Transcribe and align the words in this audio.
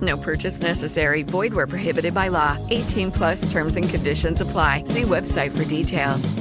No 0.00 0.16
purchase 0.16 0.62
necessary. 0.62 1.22
Void 1.22 1.52
where 1.54 1.66
prohibited 1.66 2.14
by 2.14 2.28
law. 2.28 2.56
18 2.70 3.12
plus 3.12 3.52
terms 3.52 3.76
and 3.76 3.88
conditions 3.88 4.40
apply. 4.40 4.84
See 4.86 5.02
website 5.02 5.50
for 5.56 5.64
details. 5.64 6.32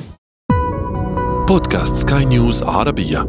بودكاست 1.47 1.95
سكاي 1.95 2.25
نيوز 2.25 2.63
عربية 2.63 3.27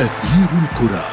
أثير 0.00 0.48
الكرة 0.62 1.04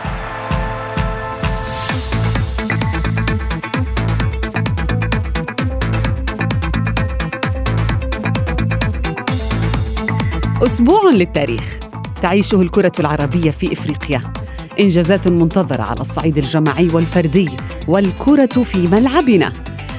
أسبوع 10.65 11.11
للتاريخ 11.13 11.79
تعيشه 12.22 12.62
الكرة 12.62 12.92
العربية 13.00 13.50
في 13.50 13.72
إفريقيا. 13.72 14.32
إنجازات 14.80 15.28
منتظرة 15.28 15.82
على 15.82 16.00
الصعيد 16.00 16.38
الجماعي 16.38 16.88
والفردي 16.88 17.50
والكرة 17.88 18.62
في 18.62 18.78
ملعبنا. 18.78 19.52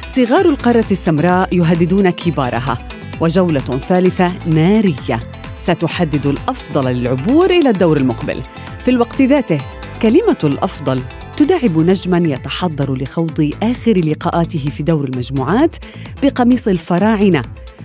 صغار 0.07 0.49
القارة 0.49 0.85
السمراء 0.91 1.55
يهددون 1.55 2.09
كبارها. 2.09 2.87
وجولة 3.21 3.79
ثالثة 3.89 4.31
نارية. 4.47 5.19
ستحدد 5.59 6.25
الأفضل 6.25 6.85
للعبور 6.85 7.49
إلى 7.49 7.69
الدور 7.69 7.97
المقبل. 7.97 8.41
في 8.83 8.91
الوقت 8.91 9.21
ذاته 9.21 9.61
كلمة 10.01 10.37
الأفضل 10.43 11.01
تداعب 11.37 11.77
نجما 11.77 12.17
يتحضر 12.17 12.93
لخوض 12.93 13.51
آخر 13.63 13.97
لقاءاته 13.97 14.69
في 14.77 14.83
دور 14.83 15.05
المجموعات 15.05 15.75
بقميص 16.23 16.67
الفراعنة. 16.67 17.41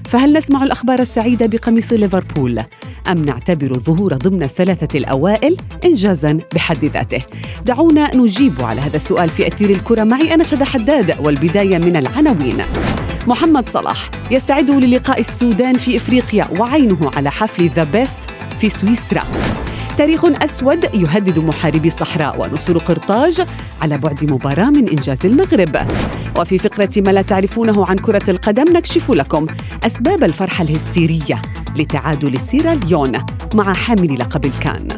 فهل 0.09 0.33
نسمع 0.33 0.63
الأخبار 0.63 0.99
السعيدة 0.99 1.47
بقميص 1.47 1.93
ليفربول؟ 1.93 2.59
أم 3.09 3.23
نعتبر 3.23 3.71
الظهور 3.71 4.15
ضمن 4.15 4.43
الثلاثة 4.43 4.99
الأوائل 4.99 5.57
إنجازا 5.85 6.41
بحد 6.55 6.85
ذاته؟ 6.85 7.19
دعونا 7.65 8.17
نجيب 8.17 8.53
على 8.61 8.81
هذا 8.81 8.97
السؤال 8.97 9.29
في 9.29 9.47
أثير 9.47 9.71
الكرة 9.71 10.05
معي 10.05 10.35
أنا 10.35 10.45
شد 10.45 10.63
حداد 10.63 11.17
والبداية 11.21 11.79
من 11.79 11.97
العناوين. 11.97 12.63
محمد 13.27 13.69
صلاح 13.69 14.11
يستعد 14.31 14.71
للقاء 14.71 15.21
السودان 15.21 15.79
في 15.79 15.97
إفريقيا 15.97 16.49
وعينه 16.59 17.11
على 17.17 17.31
حفل 17.31 17.71
The 17.71 17.85
Best 17.85 18.21
في 18.59 18.69
سويسرا. 18.69 19.23
تاريخ 19.97 20.25
أسود 20.25 20.85
يهدد 20.95 21.39
محاربي 21.39 21.89
الصحراء 21.89 22.41
ونصر 22.41 22.79
قرطاج 22.79 23.47
على 23.83 23.99
بعد 23.99 24.33
مباراة 24.33 24.71
من 24.71 24.89
إنجاز 24.89 25.27
المغرب. 25.27 25.77
وفي 26.39 26.59
فقرة 26.59 26.91
ما 26.97 27.11
لا 27.11 27.23
تعرفونه 27.23 27.87
عن 27.87 27.97
كرة 27.97 28.31
القدم 28.31 28.77
نكشف 28.77 29.11
لكم 29.11 29.47
أسباب 29.87 30.25
الفرحة 30.25 30.65
الهستيرية 30.65 31.43
لتعادل 31.77 32.41
سيراليون 32.41 33.13
مع 33.55 33.75
حامل 33.75 34.19
لقب 34.19 34.47
الكان. 34.47 34.89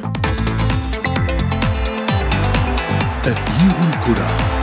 أثير 3.25 3.77
الكرة. 3.89 4.58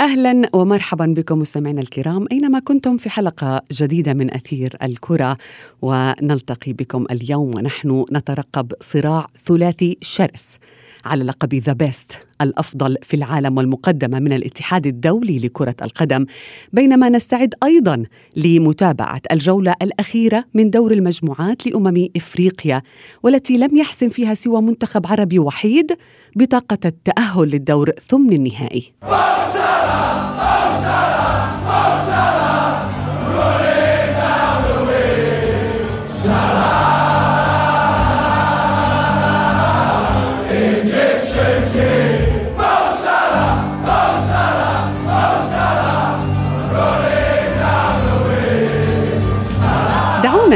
أهلا 0.00 0.48
ومرحبا 0.52 1.06
بكم 1.06 1.38
مستمعينا 1.38 1.80
الكرام 1.80 2.26
أينما 2.32 2.58
كنتم 2.58 2.96
في 2.96 3.10
حلقة 3.10 3.62
جديدة 3.72 4.14
من 4.14 4.34
أثير 4.34 4.76
الكرة 4.82 5.36
ونلتقي 5.82 6.72
بكم 6.72 7.06
اليوم 7.10 7.56
ونحن 7.56 8.04
نترقب 8.12 8.72
صراع 8.80 9.26
ثلاثي 9.46 9.98
شرس 10.00 10.58
على 11.04 11.24
لقب 11.24 11.54
ذا 11.54 11.72
بيست 11.72 12.18
الأفضل 12.40 12.96
في 13.02 13.14
العالم 13.16 13.56
والمقدمة 13.56 14.18
من 14.18 14.32
الاتحاد 14.32 14.86
الدولي 14.86 15.38
لكرة 15.38 15.76
القدم 15.82 16.26
بينما 16.72 17.08
نستعد 17.08 17.54
أيضا 17.62 18.04
لمتابعة 18.36 19.20
الجولة 19.32 19.74
الأخيرة 19.82 20.44
من 20.54 20.70
دور 20.70 20.92
المجموعات 20.92 21.66
لأمم 21.66 22.08
إفريقيا 22.16 22.82
والتي 23.22 23.56
لم 23.56 23.76
يحسم 23.76 24.08
فيها 24.08 24.34
سوى 24.34 24.62
منتخب 24.62 25.06
عربي 25.06 25.38
وحيد 25.38 25.92
بطاقة 26.36 26.78
التأهل 26.84 27.48
للدور 27.48 27.90
ثمن 28.08 28.32
النهائي. 28.32 28.92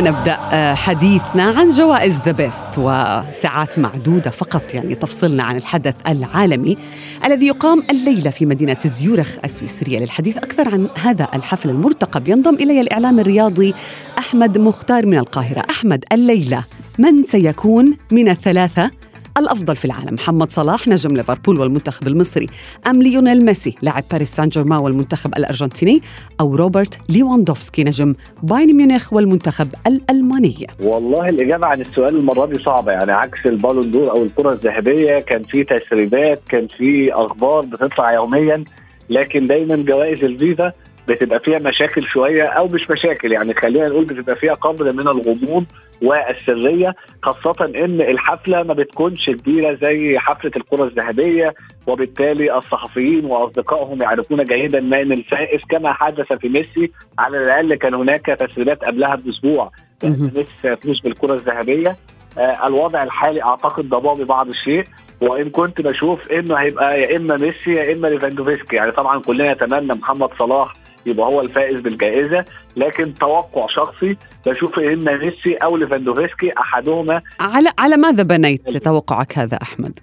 نبدأ 0.01 0.39
آه، 0.53 0.75
حديثنا 0.75 1.43
عن 1.43 1.71
جوائز 1.71 2.21
The 2.25 2.33
Best 2.33 2.79
وساعات 2.79 3.79
معدودة 3.79 4.31
فقط 4.31 4.75
يعني 4.75 4.95
تفصلنا 4.95 5.43
عن 5.43 5.57
الحدث 5.57 5.95
العالمي 6.09 6.77
الذي 7.25 7.47
يقام 7.47 7.83
الليلة 7.91 8.31
في 8.31 8.47
مدينة 8.47 8.77
زيورخ 8.85 9.37
السويسرية. 9.45 9.99
للحديث 9.99 10.37
أكثر 10.37 10.69
عن 10.69 10.89
هذا 11.03 11.29
الحفل 11.35 11.71
المرتقب 11.71 12.29
ينضم 12.29 12.55
إلي 12.55 12.81
الإعلامي 12.81 13.21
الرياضي 13.21 13.75
أحمد 14.19 14.59
مختار 14.59 15.07
من 15.07 15.19
القاهرة. 15.19 15.63
أحمد 15.71 16.05
الليلة 16.13 16.65
من 16.99 17.23
سيكون 17.23 17.97
من 18.13 18.29
الثلاثة 18.29 18.91
الأفضل 19.39 19.77
في 19.77 19.85
العالم. 19.85 20.15
محمد 20.15 20.51
صلاح 20.51 20.89
نجم 20.89 21.17
ليفربول 21.17 21.61
والمنتخب 21.61 22.09
المصري. 22.09 22.47
أم 22.87 23.03
ليونيل 23.03 23.45
ميسي 23.45 23.75
لاعب 23.83 24.03
باريس 24.11 24.31
سان 24.31 24.49
جيرمان 24.49 24.79
والمنتخب 24.79 25.37
الأرجنتيني. 25.37 26.01
أو 26.41 26.57
روبرت 26.57 26.99
ليواندوفسكي 27.09 27.85
نجم 27.85 28.15
بايرن 28.43 28.77
ميونخ 28.77 29.13
والمنتخب 29.13 29.69
الألماني. 29.87 30.67
والله 30.81 31.29
الإجابة 31.29 31.67
عن 31.67 31.81
السؤال 31.81 32.17
المرة 32.17 32.47
دي 32.47 32.63
صعبة. 32.63 32.93
يعني 32.93 33.13
عكس 33.13 33.39
البالون 33.47 33.91
دور 33.91 34.11
أو 34.11 34.23
الكرة 34.23 34.53
الذهبية 34.53 35.19
كان 35.19 35.43
في 35.43 35.65
تسريبات 35.65 36.43
كان 36.49 36.67
في 36.67 37.13
أخبار 37.13 37.61
بتطلع 37.61 38.13
يوميا 38.13 38.65
لكن 39.11 39.45
دايما 39.45 39.77
جوائز 39.77 40.25
الفيفا 40.25 40.73
بتبقى 41.09 41.41
فيها 41.41 41.59
مشاكل 41.59 42.03
شوية 42.03 42.45
أو 42.45 42.67
مش 42.67 42.91
مشاكل 42.91 43.33
يعني 43.33 43.55
خلينا 43.55 43.89
نقول 43.89 44.05
بتبقى 44.05 44.37
فيها 44.37 44.53
قدر 44.53 44.93
من 44.93 45.09
الغموض 45.09 45.65
والسرية 46.03 46.95
خاصة 47.23 47.65
إن 47.85 48.01
الحفلة 48.03 48.63
ما 48.63 48.75
بتكونش 48.75 49.31
كبيرة 49.31 49.79
زي 49.83 50.19
حفلة 50.19 50.51
الكرة 50.57 50.85
الذهبية 50.85 51.55
وبالتالي 51.87 52.59
الصحفيين 52.59 53.25
وأصدقائهم 53.25 54.03
يعرفون 54.03 54.45
جيدا 54.45 54.81
من 54.81 55.13
الفائز 55.13 55.61
كما 55.71 55.93
حدث 55.93 56.33
في 56.33 56.49
ميسي 56.49 56.93
على 57.19 57.39
الأقل 57.39 57.75
كان 57.75 57.95
هناك 57.95 58.27
تسريبات 58.27 58.85
قبلها 58.85 59.15
بأسبوع. 59.15 59.71
مهم. 60.05 60.31
ميسي 60.37 60.51
سيفوز 60.63 61.01
بالكرة 61.01 61.35
الذهبية. 61.35 61.97
آه، 62.39 62.67
الوضع 62.67 63.03
الحالي 63.03 63.43
أعتقد 63.43 63.89
ضبابي 63.89 64.25
بعض 64.25 64.49
الشيء. 64.49 64.85
وإن 65.21 65.51
كنت 65.51 65.83
بشوف 65.83 66.33
إنه 66.33 66.55
هيبقى 66.55 67.01
يا 67.01 67.17
إما 67.17 67.37
ميسي 67.37 67.73
يا 67.75 67.93
إما 67.93 68.07
ليفاندوفسكي. 68.09 68.77
يعني 68.77 68.93
طبعا 68.93 69.21
كلنا 69.21 69.53
نتمنى 69.53 69.93
محمد 69.93 70.29
صلاح 70.39 70.75
يبقى 71.07 71.27
هو 71.27 71.41
الفائز 71.41 71.81
بالجائزة. 71.81 72.45
لكن 72.77 73.15
توقع 73.15 73.67
شخصي 73.69 74.17
بشوف 74.47 74.79
إن 74.79 75.19
ميسي 75.19 75.55
أو 75.55 75.77
ليفاندوفسكي 75.77 76.53
أحدهما. 76.59 77.23
على 77.41 77.71
على 77.79 77.97
ماذا 77.97 78.23
بنيت 78.23 78.77
توقعك 78.77 79.39
هذا 79.39 79.59
أحمد؟ 79.63 79.99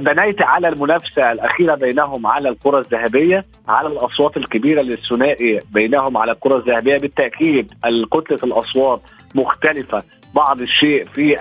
بنيت 0.00 0.42
على 0.42 0.68
المنافسة 0.68 1.32
الأخيرة 1.32 1.74
بينهم 1.74 2.26
على 2.26 2.48
الكرة 2.48 2.78
الذهبية 2.78 3.44
على 3.68 3.88
الأصوات 3.88 4.36
الكبيرة 4.36 4.82
للثنائي 4.82 5.60
بينهم 5.70 6.16
على 6.16 6.32
الكرة 6.32 6.56
الذهبية. 6.56 6.98
بالتأكيد 6.98 7.72
كتله 8.12 8.38
الأصوات 8.44 9.00
مختلفة. 9.34 10.02
بعض 10.34 10.60
الشيء 10.60 11.06
في 11.14 11.34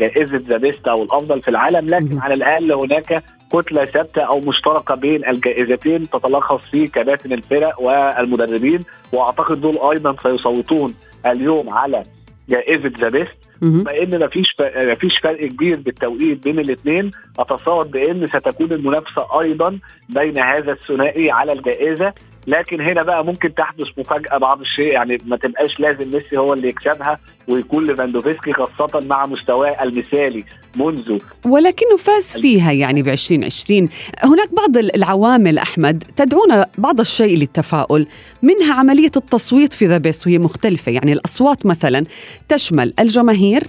جائزه 0.00 0.42
The 0.48 0.56
Best 0.56 0.88
أو 0.88 1.02
الأفضل 1.02 1.42
في 1.42 1.48
العالم 1.48 1.86
لكن. 1.88 2.18
على 2.18 2.34
الأقل 2.34 2.72
هناك 2.72 3.22
كتلة 3.52 3.84
ثابتة 3.84 4.22
أو 4.22 4.40
مشتركة 4.40 4.94
بين 4.94 5.28
الجائزتين 5.28 6.02
تتلخص 6.10 6.60
في 6.70 6.86
كباتن 6.88 7.32
الفرق 7.32 7.80
والمدربين 7.80 8.80
وأعتقد 9.12 9.60
دول 9.60 9.78
أيضا 9.90 10.16
سيصوتون 10.22 10.94
اليوم 11.26 11.70
على 11.70 12.02
جائزة 12.48 12.92
The 13.00 13.08
Best 13.08 13.36
مهم. 13.62 13.82
بما 13.82 14.02
إن 14.02 14.24
مفيش 14.24 14.56
مفيش 14.76 15.18
فرق 15.22 15.48
كبير 15.48 15.80
بالتوقيت 15.80 16.44
بين 16.44 16.58
الاثنين 16.58 17.10
أتصور 17.38 17.86
بإن 17.86 18.26
ستكون 18.26 18.72
المنافسة 18.72 19.40
أيضا 19.44 19.78
بين 20.08 20.38
هذا 20.38 20.72
الثنائي 20.72 21.30
على 21.30 21.52
الجائزة 21.52 22.12
لكن 22.46 22.80
هنا 22.80 23.02
بقى 23.02 23.24
ممكن 23.24 23.54
تحدث 23.54 23.86
مفاجأة 23.98 24.38
بعض 24.38 24.60
الشيء 24.60 24.92
يعني 24.92 25.18
ما 25.24 25.36
تبقاش 25.36 25.80
لازم 25.80 26.10
ميسي 26.10 26.38
هو 26.38 26.52
اللي 26.52 26.68
يكسبها 26.68 27.18
ويكون 27.48 27.86
ليفاندوفسكي 27.86 28.52
خاصة 28.52 29.00
مع 29.00 29.26
مستواه 29.26 29.82
المثالي 29.82 30.44
منذ 30.76 31.18
ولكنه 31.46 31.96
فاز 31.98 32.38
فيها 32.40 32.72
يعني 32.72 33.02
ب 33.02 33.08
2020 33.08 33.88
هناك 34.24 34.54
بعض 34.54 34.76
العوامل 34.76 35.58
أحمد 35.58 36.04
تدعونا 36.16 36.66
بعض 36.78 37.00
الشيء 37.00 37.38
للتفاؤل. 37.38 38.06
منها 38.42 38.74
عملية 38.74 39.10
التصويت 39.16 39.72
في 39.72 39.86
The 39.86 39.98
Best 39.98 40.26
وهي 40.26 40.38
مختلفة. 40.38 40.92
يعني 40.92 41.12
الأصوات 41.12 41.66
مثلا 41.66 42.04
تشمل 42.48 42.94
الجماهير 43.00 43.62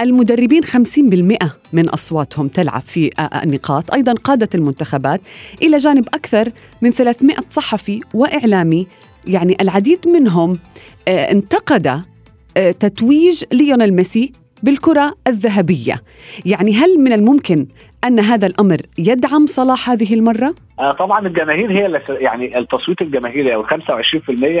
المدربين 0.00 0.62
50% 0.64 1.48
من 1.72 1.88
أصواتهم 1.88 2.48
تلعب 2.48 2.80
في 2.82 3.10
النقاط. 3.44 3.94
أيضا 3.94 4.12
قادة 4.12 4.48
المنتخبات 4.54 5.20
إلى 5.62 5.76
جانب 5.76 6.08
أكثر 6.14 6.48
من 6.82 6.90
300 6.90 7.36
صحفي 7.50 8.00
وإعلامي. 8.14 8.86
يعني 9.26 9.56
العديد 9.60 10.08
منهم 10.08 10.58
انتقد 11.08 12.02
تتويج 12.54 13.44
ليونيل 13.52 13.94
ميسي 13.94 14.32
بالكرة 14.62 15.14
الذهبية. 15.26 16.02
يعني 16.46 16.74
هل 16.74 16.98
من 16.98 17.12
الممكن 17.12 17.66
أن 18.04 18.20
هذا 18.20 18.46
الأمر 18.46 18.80
يدعم 18.98 19.46
صلاح 19.46 19.90
هذه 19.90 20.14
المرة؟ 20.14 20.54
آه 20.78 20.92
طبعا 20.92 21.26
الجماهير 21.26 21.72
هي 21.72 21.86
اللي 21.86 22.00
يعني 22.08 22.58
التصويت 22.58 23.02
الجماهيري 23.02 23.54
أو 23.54 23.66
25% 23.66 23.68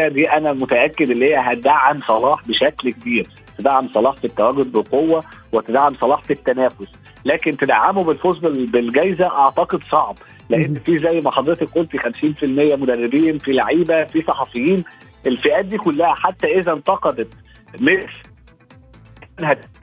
دي 0.08 0.30
أنا 0.30 0.52
متأكد 0.52 1.10
ان 1.10 1.22
هي 1.22 1.36
هتدعم 1.36 2.00
صلاح 2.08 2.48
بشكل 2.48 2.90
كبير. 2.92 3.26
تدعم 3.58 3.88
صلاح 3.94 4.14
في 4.14 4.24
التواجد 4.24 4.72
بقوة 4.72 5.24
وتدعم 5.52 5.94
صلاح 6.00 6.22
في 6.22 6.32
التنافس. 6.32 6.86
لكن 7.24 7.56
تدعمه 7.56 8.04
بالفوز 8.04 8.38
بال- 8.38 8.66
بالجائزه 8.66 9.26
أعتقد 9.26 9.80
صعب. 9.92 10.14
لأن 10.50 10.78
في 10.78 10.98
زي 10.98 11.20
ما 11.20 11.30
حضرتك 11.30 11.68
قلتي 11.74 11.98
50% 11.98 12.76
مدربين 12.76 13.38
في 13.38 13.52
لعيبة 13.52 14.04
في 14.04 14.22
صحفيين. 14.22 14.84
الفئات 15.26 15.64
دي 15.64 15.78
كلها 15.78 16.14
حتى 16.14 16.46
إذا 16.58 16.72
انتقدت 16.72 17.28
ميسي 17.80 18.06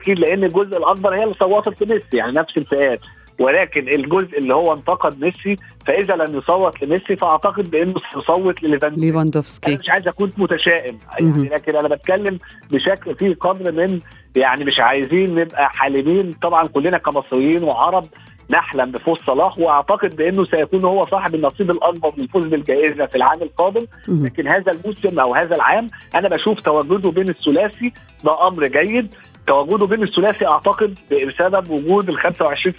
لأن 0.06 0.44
الجزء 0.44 0.76
الأكبر 0.76 1.14
هي 1.14 1.22
اللي 1.22 1.34
صوتت 1.34 1.82
لميسي. 1.82 2.16
يعني 2.16 2.32
نفس 2.32 2.56
الفئات. 2.56 3.00
ولكن 3.40 3.88
الجزء 3.88 4.38
اللي 4.38 4.54
هو 4.54 4.72
انتقد 4.72 5.20
ميسي 5.20 5.56
فإذا 5.86 6.14
لم 6.16 6.38
يصوت 6.38 6.82
لميسي 6.82 7.16
فأعتقد 7.16 7.70
بأنه 7.70 7.94
سيصوت 8.14 8.62
لليفاندوفسكي. 8.62 9.70
أنا 9.72 9.80
مش 9.80 9.90
عايز 9.90 10.08
أكون 10.08 10.32
متشائم. 10.36 10.98
يعني 11.20 11.48
لكن 11.48 11.76
أنا 11.76 11.88
بتكلم 11.88 12.38
بشكل 12.70 13.14
فيه 13.14 13.34
قدر 13.34 13.72
من 13.72 14.00
يعني 14.36 14.64
مش 14.64 14.80
عايزين 14.80 15.34
نبقى 15.34 15.70
حالمين. 15.70 16.32
طبعا 16.42 16.64
كلنا 16.64 16.98
كمصريين 16.98 17.64
وعرب 17.64 18.04
نحلم 18.50 18.90
بفوز 18.90 19.18
صلاح 19.26 19.58
وأعتقد 19.58 20.16
بأنه 20.16 20.44
سيكون 20.44 20.84
هو 20.84 21.06
صاحب 21.06 21.34
النصيب 21.34 21.70
الأكبر 21.70 22.12
من 22.16 22.24
الفوز 22.24 22.44
بالجائزة 22.46 23.06
في 23.06 23.16
العام 23.16 23.42
القادم. 23.42 23.86
لكن 24.08 24.48
هذا 24.48 24.72
الموسم 24.72 25.18
أو 25.20 25.34
هذا 25.34 25.54
العام 25.56 25.86
أنا 26.14 26.28
بشوف 26.28 26.60
تواجده 26.60 27.10
بين 27.10 27.28
الثلاثي 27.28 27.92
ده 28.24 28.48
أمر 28.48 28.66
جيد. 28.68 29.14
تواجده 29.46 29.86
بين 29.86 30.02
الثلاثي 30.02 30.46
أعتقد 30.46 30.98
بسبب 31.12 31.70
وجود 31.70 32.08
ال 32.08 32.18
25% 32.18 32.28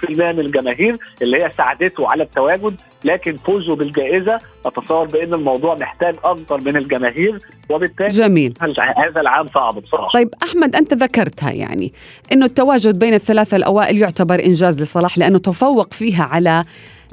من 0.09 0.39
الجماهير 0.39 0.97
اللي 1.21 1.37
هي 1.37 1.51
ساعدته 1.57 2.11
على 2.11 2.23
التواجد 2.23 2.81
لكن 3.03 3.37
فوزه 3.37 3.75
بالجائزة 3.75 4.39
أتصور 4.65 5.05
بأن 5.05 5.33
الموضوع 5.33 5.75
محتاج 5.75 6.15
أكبر 6.23 6.61
من 6.61 6.77
الجماهير 6.77 7.37
وبالتالي 7.69 8.09
جميل 8.09 8.53
هذا 8.97 9.21
العام 9.21 9.47
صعب 9.47 9.73
بصراحة 9.73 10.09
طيب 10.13 10.29
أحمد 10.43 10.75
أنت 10.75 10.93
ذكرتها 10.93 11.51
يعني 11.51 11.93
أنه 12.31 12.45
التواجد 12.45 12.99
بين 12.99 13.13
الثلاثة 13.13 13.57
الأوائل 13.57 13.97
يعتبر 13.97 14.45
إنجاز 14.45 14.81
لصلاح 14.81 15.17
لأنه 15.17 15.37
تفوق 15.37 15.93
فيها 15.93 16.23
على 16.23 16.63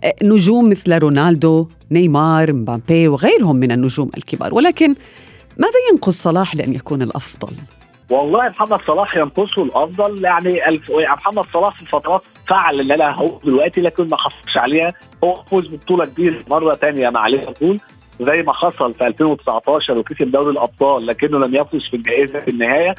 آه، 0.05 0.15
نجوم 0.23 0.71
مثل 0.71 0.99
رونالدو 0.99 1.69
نيمار 1.91 2.53
مبابي 2.53 3.09
وغيرهم 3.09 3.57
من 3.57 3.73
النجوم 3.73 4.11
الكبار 4.17 4.55
ولكن 4.55 4.95
ماذا 5.59 5.79
ينقص 5.93 6.23
صلاح 6.23 6.57
لأن 6.57 6.75
يكون 6.75 7.03
الأفضل؟ 7.03 7.53
والله 8.15 8.49
محمد 8.49 8.81
صلاح 8.87 9.17
ينقصه 9.17 9.63
الأفضل 9.63 10.25
يعني 10.25 10.69
الف... 10.69 10.89
يعني 10.89 11.15
محمد 11.15 11.45
صلاح 11.53 11.79
في 11.79 11.87
فترات 11.87 12.23
فعل 12.49 12.81
اللي 12.81 12.95
أنا 12.95 13.15
هقول 13.15 13.41
دلوقتي 13.45 13.81
لكن 13.81 14.09
ما 14.09 14.17
حصلش 14.17 14.57
عليها. 14.57 14.89
هو 15.25 15.35
فوز 15.35 15.67
ببطولة 15.69 16.05
كبيرة 16.05 16.39
مرة 16.51 16.75
ثانية 16.75 17.11
مع 17.11 17.27
ليفربول 17.27 17.81
زي 18.21 18.43
ما 18.43 18.53
حصل 18.53 18.95
في 18.95 19.07
2019 19.07 20.01
وكسب 20.01 20.31
دوري 20.31 20.51
الأبطال 20.51 21.07
لكنه 21.07 21.39
لم 21.39 21.55
يفوز 21.55 21.87
في 21.89 21.97
الجائزة 21.97 22.41
في 22.41 22.51
النهاية. 22.51 22.95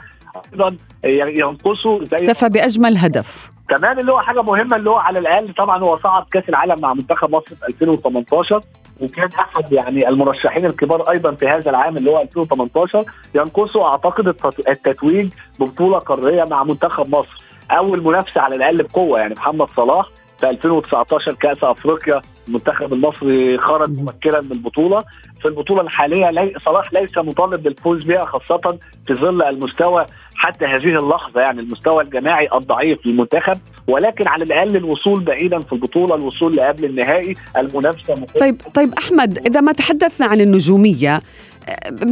أيضا 0.53 0.77
ينقصه 1.06 2.03
زي 2.03 2.17
اكتفى 2.17 2.50
بأجمل 2.50 2.97
هدف. 2.97 3.51
كمان 3.69 4.00
اللي 4.00 4.12
هو 4.12 4.21
حاجة 4.21 4.41
مهمة 4.41 4.75
اللي 4.75 4.89
هو 4.89 4.97
على 4.97 5.19
الأقل 5.19 5.53
طبعا 5.53 5.79
هو 5.83 6.00
صعد 6.00 6.23
كأس 6.31 6.50
العالم 6.50 6.75
مع 6.81 6.94
منتخب 6.94 7.35
مصر 7.35 7.56
في 7.56 7.67
2018 7.69 8.59
وكان 9.01 9.30
أحد 9.39 9.74
يعني 9.74 10.09
المرشحين 10.09 10.65
الكبار 10.65 11.09
أيضا 11.09 11.31
في 11.36 11.47
هذا 11.47 11.69
العام 11.69 11.97
اللي 11.97 12.12
هو 12.12 12.21
2018 12.21 13.03
ينقصه 13.36 13.86
أعتقد 13.86 14.27
التت- 14.27 14.69
التتويج 14.69 15.30
ببطولة 15.59 15.97
قارية 16.00 16.45
مع 16.50 16.63
منتخب 16.63 17.09
مصر 17.15 17.44
أول 17.71 18.03
منافسة 18.03 18.42
على 18.42 18.56
الأقل 18.56 18.77
بقوة 18.83 19.19
يعني 19.19 19.33
محمد 19.36 19.71
صلاح 19.71 20.09
في 20.39 20.50
2019 20.50 21.33
كأس 21.33 21.63
أفريقيا 21.63 22.21
المنتخب 22.47 22.94
المصري 22.94 23.58
خرج. 23.58 23.89
مبكرا 23.89 24.41
من 24.41 24.51
البطولة 24.51 25.00
في 25.41 25.46
البطولة 25.48 25.81
الحالية 25.81 26.31
لي 26.31 26.53
صلاح 26.60 26.93
ليس 26.93 27.17
مطالب 27.17 27.63
بالفوز 27.63 28.03
بها 28.03 28.24
خاصة 28.24 28.77
في 29.08 29.13
ظل 29.13 29.43
المستوى 29.43 30.05
حتى 30.36 30.65
هذه 30.65 30.98
اللحظة 30.98 31.42
يعني 31.42 31.60
المستوى 31.60 32.04
الجماعي 32.04 32.48
الضعيف 32.54 33.00
للمنتخب 33.06 33.58
ولكن 33.88 34.27
على 34.27 34.44
الأقل 34.44 34.75
الوصول 34.75 35.24
بعيدا 35.24 35.60
في 35.60 35.74
البطولة 35.74 36.15
الوصول 36.15 36.56
لقبل 36.56 36.86
النهائي 36.86 37.36
المنافسة. 37.58 38.13
طيب 38.39 38.62
طيب 38.74 38.94
أحمد 38.94 39.38
إذا 39.48 39.62
ما 39.62 39.72
تحدثنا 39.72 40.27
عن 40.27 40.42
النجومية 40.42 41.15
آه، 41.15 41.22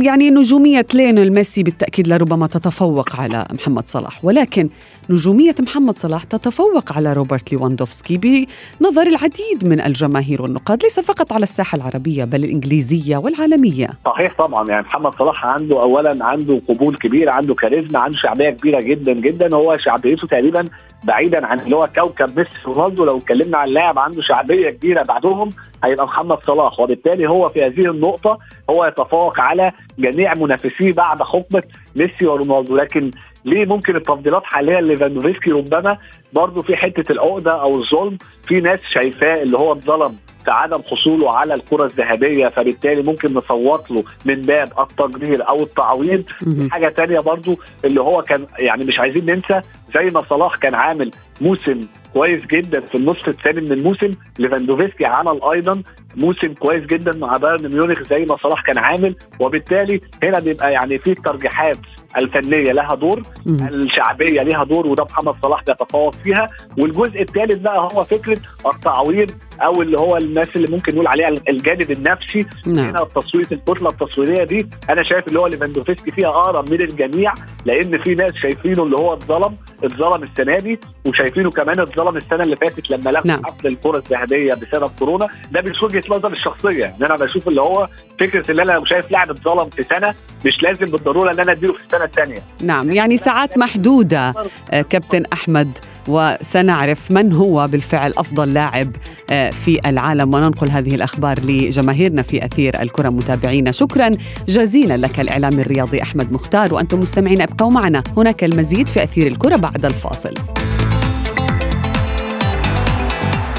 يعني 0.02 0.30
نجومية 0.30 0.86
ليونيل 0.94 1.34
ميسي 1.34 1.64
بالتأكيد 1.64 2.08
لربما 2.08 2.48
تتفوق 2.48 3.16
على 3.16 3.46
محمد 3.54 3.88
صلاح 3.88 4.26
ولكن 4.26 4.70
نجومية 5.10 5.56
محمد 5.60 5.98
صلاح 5.98 6.24
تتفوق 6.24 6.94
على 6.94 7.14
روبرت 7.14 7.54
ليواندوفسكي 7.54 8.18
بنظر 8.18 9.08
العديد 9.08 9.66
من 9.68 9.82
الجماهير 9.82 10.42
والنقاد 10.42 10.84
ليس 10.84 11.00
فقط 11.00 11.34
على 11.34 11.44
الساحة 11.44 11.76
العربية 11.76 12.24
بل 12.24 12.44
الإنجليزية 12.44 13.18
والعالمية. 13.18 13.88
صحيح 14.06 14.36
طبعا 14.38 14.70
يعني 14.70 14.86
محمد 14.86 15.16
صلاح 15.16 15.46
عنده 15.46 15.82
اولا 15.82 16.26
عنده 16.26 16.62
قبول 16.70 16.98
كبير 16.98 17.30
عنده 17.30 17.54
كاريزما 17.54 18.00
عنده 18.00 18.18
شعبية 18.18 18.50
كبيرة 18.50 18.82
جدا 18.82 19.14
جدا. 19.14 19.56
هو 19.56 19.78
شعبيته 19.78 20.28
تقريبا 20.28 20.66
بعيدا 21.04 21.46
عن 21.46 21.60
اللي 21.60 21.76
هو 21.76 21.90
كوكب 21.96 22.40
ميسي 22.40 22.50
ورونالدو 22.66 23.06
لو 23.06 23.18
اتكلمنا 23.18 23.58
عن 23.58 23.68
لاعب 23.68 24.00
عنده 24.00 24.22
شعبية 24.22 24.70
كبيرة 24.70 25.04
بعدهم 25.04 25.50
هيبقى 25.84 26.06
محمد 26.06 26.38
صلاح. 26.46 26.80
وبالتالي 26.80 27.30
هو 27.30 27.50
في 27.50 27.66
هذه 27.66 27.90
النقطة 27.92 28.40
هو 28.70 28.86
يتفوق 28.86 29.40
على 29.40 29.72
جميع 30.00 30.34
منافسيه 30.34 30.94
بعد 30.94 31.24
حقبة 31.24 31.64
ميسي 31.96 32.26
ورونالدو. 32.26 32.76
لكن 32.76 33.12
ليه 33.46 33.66
ممكن 33.66 33.96
التفضيلات 33.96 34.42
حاليا 34.46 34.82
ليفاندوفسكي؟ 34.82 35.52
ربما 35.52 35.98
برضه 36.34 36.64
في 36.64 36.76
حتة 36.76 37.12
العقدة 37.12 37.52
أو 37.62 37.76
الظلم 37.82 38.18
في 38.48 38.60
ناس 38.62 38.80
شايفاه 38.90 39.34
اللي 39.34 39.58
هو 39.58 39.72
اتظلم 39.74 40.16
في 40.46 40.52
عدم 40.52 40.82
حصوله 40.84 41.32
على 41.38 41.54
الكرة 41.54 41.86
الذهبية 41.86 42.48
فبالتالي 42.48 43.04
ممكن 43.12 43.34
نصوت 43.34 43.92
له 43.92 44.04
من 44.26 44.42
باب 44.42 44.68
التقدير 44.80 45.50
أو 45.50 45.64
التعويض. 45.64 46.24
حاجة 46.72 46.90
تانية 46.90 47.20
برضو 47.20 47.60
اللي 47.86 48.02
هو 48.02 48.22
كان 48.22 48.46
يعني 48.60 48.86
مش 48.86 49.00
عايزين 49.00 49.26
ننسى 49.26 49.62
زي 50.00 50.06
ما 50.10 50.22
صلاح 50.30 50.56
كان 50.56 50.76
عامل 50.76 51.12
موسم 51.42 51.80
كويس 52.14 52.46
جدا 52.46 52.82
في 52.82 52.96
النصف 52.96 53.28
الثاني 53.28 53.62
من 53.62 53.72
الموسم 53.72 54.12
ليفاندوفسكي 54.40 55.06
عمل 55.06 55.40
أيضا 55.54 55.84
موسم 56.16 56.54
كويس 56.54 56.84
جدا 56.86 57.18
مع 57.18 57.34
بايرن 57.38 57.72
ميونخ 57.76 58.02
زي 58.10 58.26
ما 58.30 58.38
صلاح 58.38 58.62
كان 58.62 58.78
عامل 58.78 59.16
وبالتالي 59.40 60.02
هنا 60.24 60.40
بيبقى 60.40 60.74
يعني 60.74 60.98
في 61.00 61.14
ترجيحات 61.16 61.78
الفنية 62.18 62.72
لها 62.74 62.96
دور. 62.96 63.24
الشعبية 63.48 64.42
ليها 64.44 64.64
دور 64.64 64.88
وده 64.88 65.04
محمد 65.04 65.36
صلاح 65.42 65.64
بيتفوق 65.68 66.14
فيها 66.24 66.50
والجزء 66.78 67.22
الثالث 67.22 67.56
بقى 67.62 67.80
هو 67.94 68.04
فكرة 68.04 68.38
التعويض 68.76 69.32
أو 69.62 69.82
اللي 69.82 69.98
هو 70.00 70.18
الناس 70.18 70.48
اللي 70.56 70.68
ممكن 70.72 70.96
نقول 70.96 71.08
عليها 71.08 71.34
الجانب 71.50 71.92
النفسي 71.92 72.46
نعم. 72.66 72.86
هنا 72.86 73.04
التصويت 73.04 73.52
الكتله 73.52 73.90
التصويرية 73.90 74.44
دي 74.44 74.68
أنا 74.90 75.04
شايف 75.04 75.28
اللي 75.28 75.40
هو 75.40 75.48
ليفاندوفسكي 75.48 76.12
فيها 76.12 76.30
أقرب 76.30 76.72
من 76.72 76.82
الجميع 76.82 77.34
لأن 77.66 78.04
في 78.04 78.16
ناس 78.16 78.32
شايفينه 78.34 78.84
اللي 78.84 78.96
هو 78.96 79.14
اتظلم 79.14 79.58
اتظلم 79.84 80.24
السنة 80.24 80.58
دي 80.58 80.80
وشايفينه 81.08 81.50
كمان 81.50 81.80
اتظلم 81.80 82.18
السنة 82.18 82.42
اللي 82.42 82.56
فاتت 82.56 82.92
لما 82.92 83.10
لغى 83.10 83.22
نعم. 83.26 83.46
حفل 83.46 83.68
الكرة 83.68 83.98
الذهبية 83.98 84.54
بسبب 84.54 84.92
كورونا. 85.00 85.28
ده 85.52 85.62
مش 85.62 85.84
وجهة 85.84 86.04
نظري 86.10 86.34
الشخصية 86.34 86.86
إن 86.86 87.06
أنا 87.06 87.16
بشوف 87.16 87.48
اللي 87.48 87.62
هو 87.62 87.88
فكرة 88.20 88.52
إن 88.52 88.60
أنا 88.60 88.72
لو 88.72 88.86
شايف 88.86 89.12
لاعب 89.12 89.30
اتظلم 89.30 89.70
في 89.70 89.84
سنة 89.84 90.14
مش 90.46 90.64
لازم 90.64 90.86
بالضرورة 90.86 91.32
إن 91.32 91.40
أنا 91.40 91.52
أديله 91.52 91.74
في 91.74 91.80
السنة 91.86 92.04
الثانية 92.04 92.44
نعم 92.62 92.92
يعني 92.92 93.18
ساعات 93.18 93.58
محدودة 93.58 94.34
آه، 94.72 94.82
كابتن 94.82 95.26
أحمد. 95.34 95.78
وسنعرف 96.08 97.12
من 97.12 97.34
هو 97.34 97.68
بالفعل 97.68 98.14
أفضل 98.18 98.54
لاعب 98.54 98.92
آه، 99.32 99.50
في 99.50 99.80
العالم. 99.86 100.34
وننقل 100.34 100.70
هذه 100.70 100.96
الأخبار 100.96 101.40
لجماهيرنا 101.40 102.22
في 102.22 102.46
أثير 102.46 102.82
الكرة 102.82 103.10
متابعينا. 103.10 103.72
شكرا 103.72 104.12
جزيلا 104.50 104.98
لك 104.98 105.20
الإعلام 105.20 105.60
الرياضي 105.60 106.02
أحمد 106.02 106.32
مختار. 106.32 106.74
وأنتم 106.74 107.00
مستمعين 107.00 107.42
أبقوا 107.42 107.72
معنا. 107.72 108.04
هناك 108.18 108.44
المزيد 108.44 108.88
في 108.88 109.04
أثير 109.04 109.28
الكرة 109.28 109.56
بعد 109.56 109.86
الفاصل. 109.86 110.34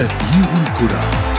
أثير 0.01 0.49
الكرة. 0.63 1.34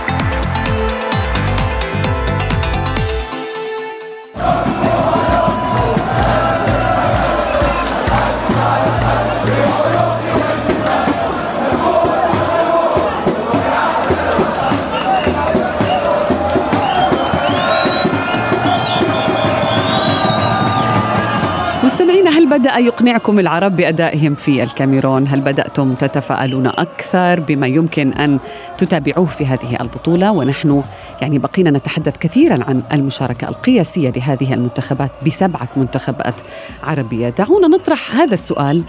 هل 22.45 22.59
بدأ 22.59 22.77
يقنعكم 22.77 23.39
العرب 23.39 23.75
بأدائهم 23.75 24.35
في 24.35 24.63
الكاميرون؟ 24.63 25.27
هل 25.27 25.41
بدأتم 25.41 25.93
تتفاءلون 25.93 26.67
أكثر 26.67 27.39
بما 27.39 27.67
يمكن 27.67 28.13
أن 28.13 28.39
تتابعوه 28.77 29.25
في 29.25 29.45
هذه 29.45 29.77
البطولة؟ 29.81 30.31
ونحن 30.31 30.83
يعني 31.21 31.39
بقينا 31.39 31.71
نتحدث 31.71 32.17
كثيرا 32.17 32.63
عن 32.63 32.83
المشاركة 32.93 33.49
القياسية 33.49 34.09
لهذه 34.09 34.53
المنتخبات 34.53 35.11
بسبعة 35.25 35.69
منتخبات 35.75 36.35
عربية. 36.83 37.29
دعونا 37.29 37.67
نطرح 37.67 38.15
هذا 38.15 38.33
السؤال 38.33 38.83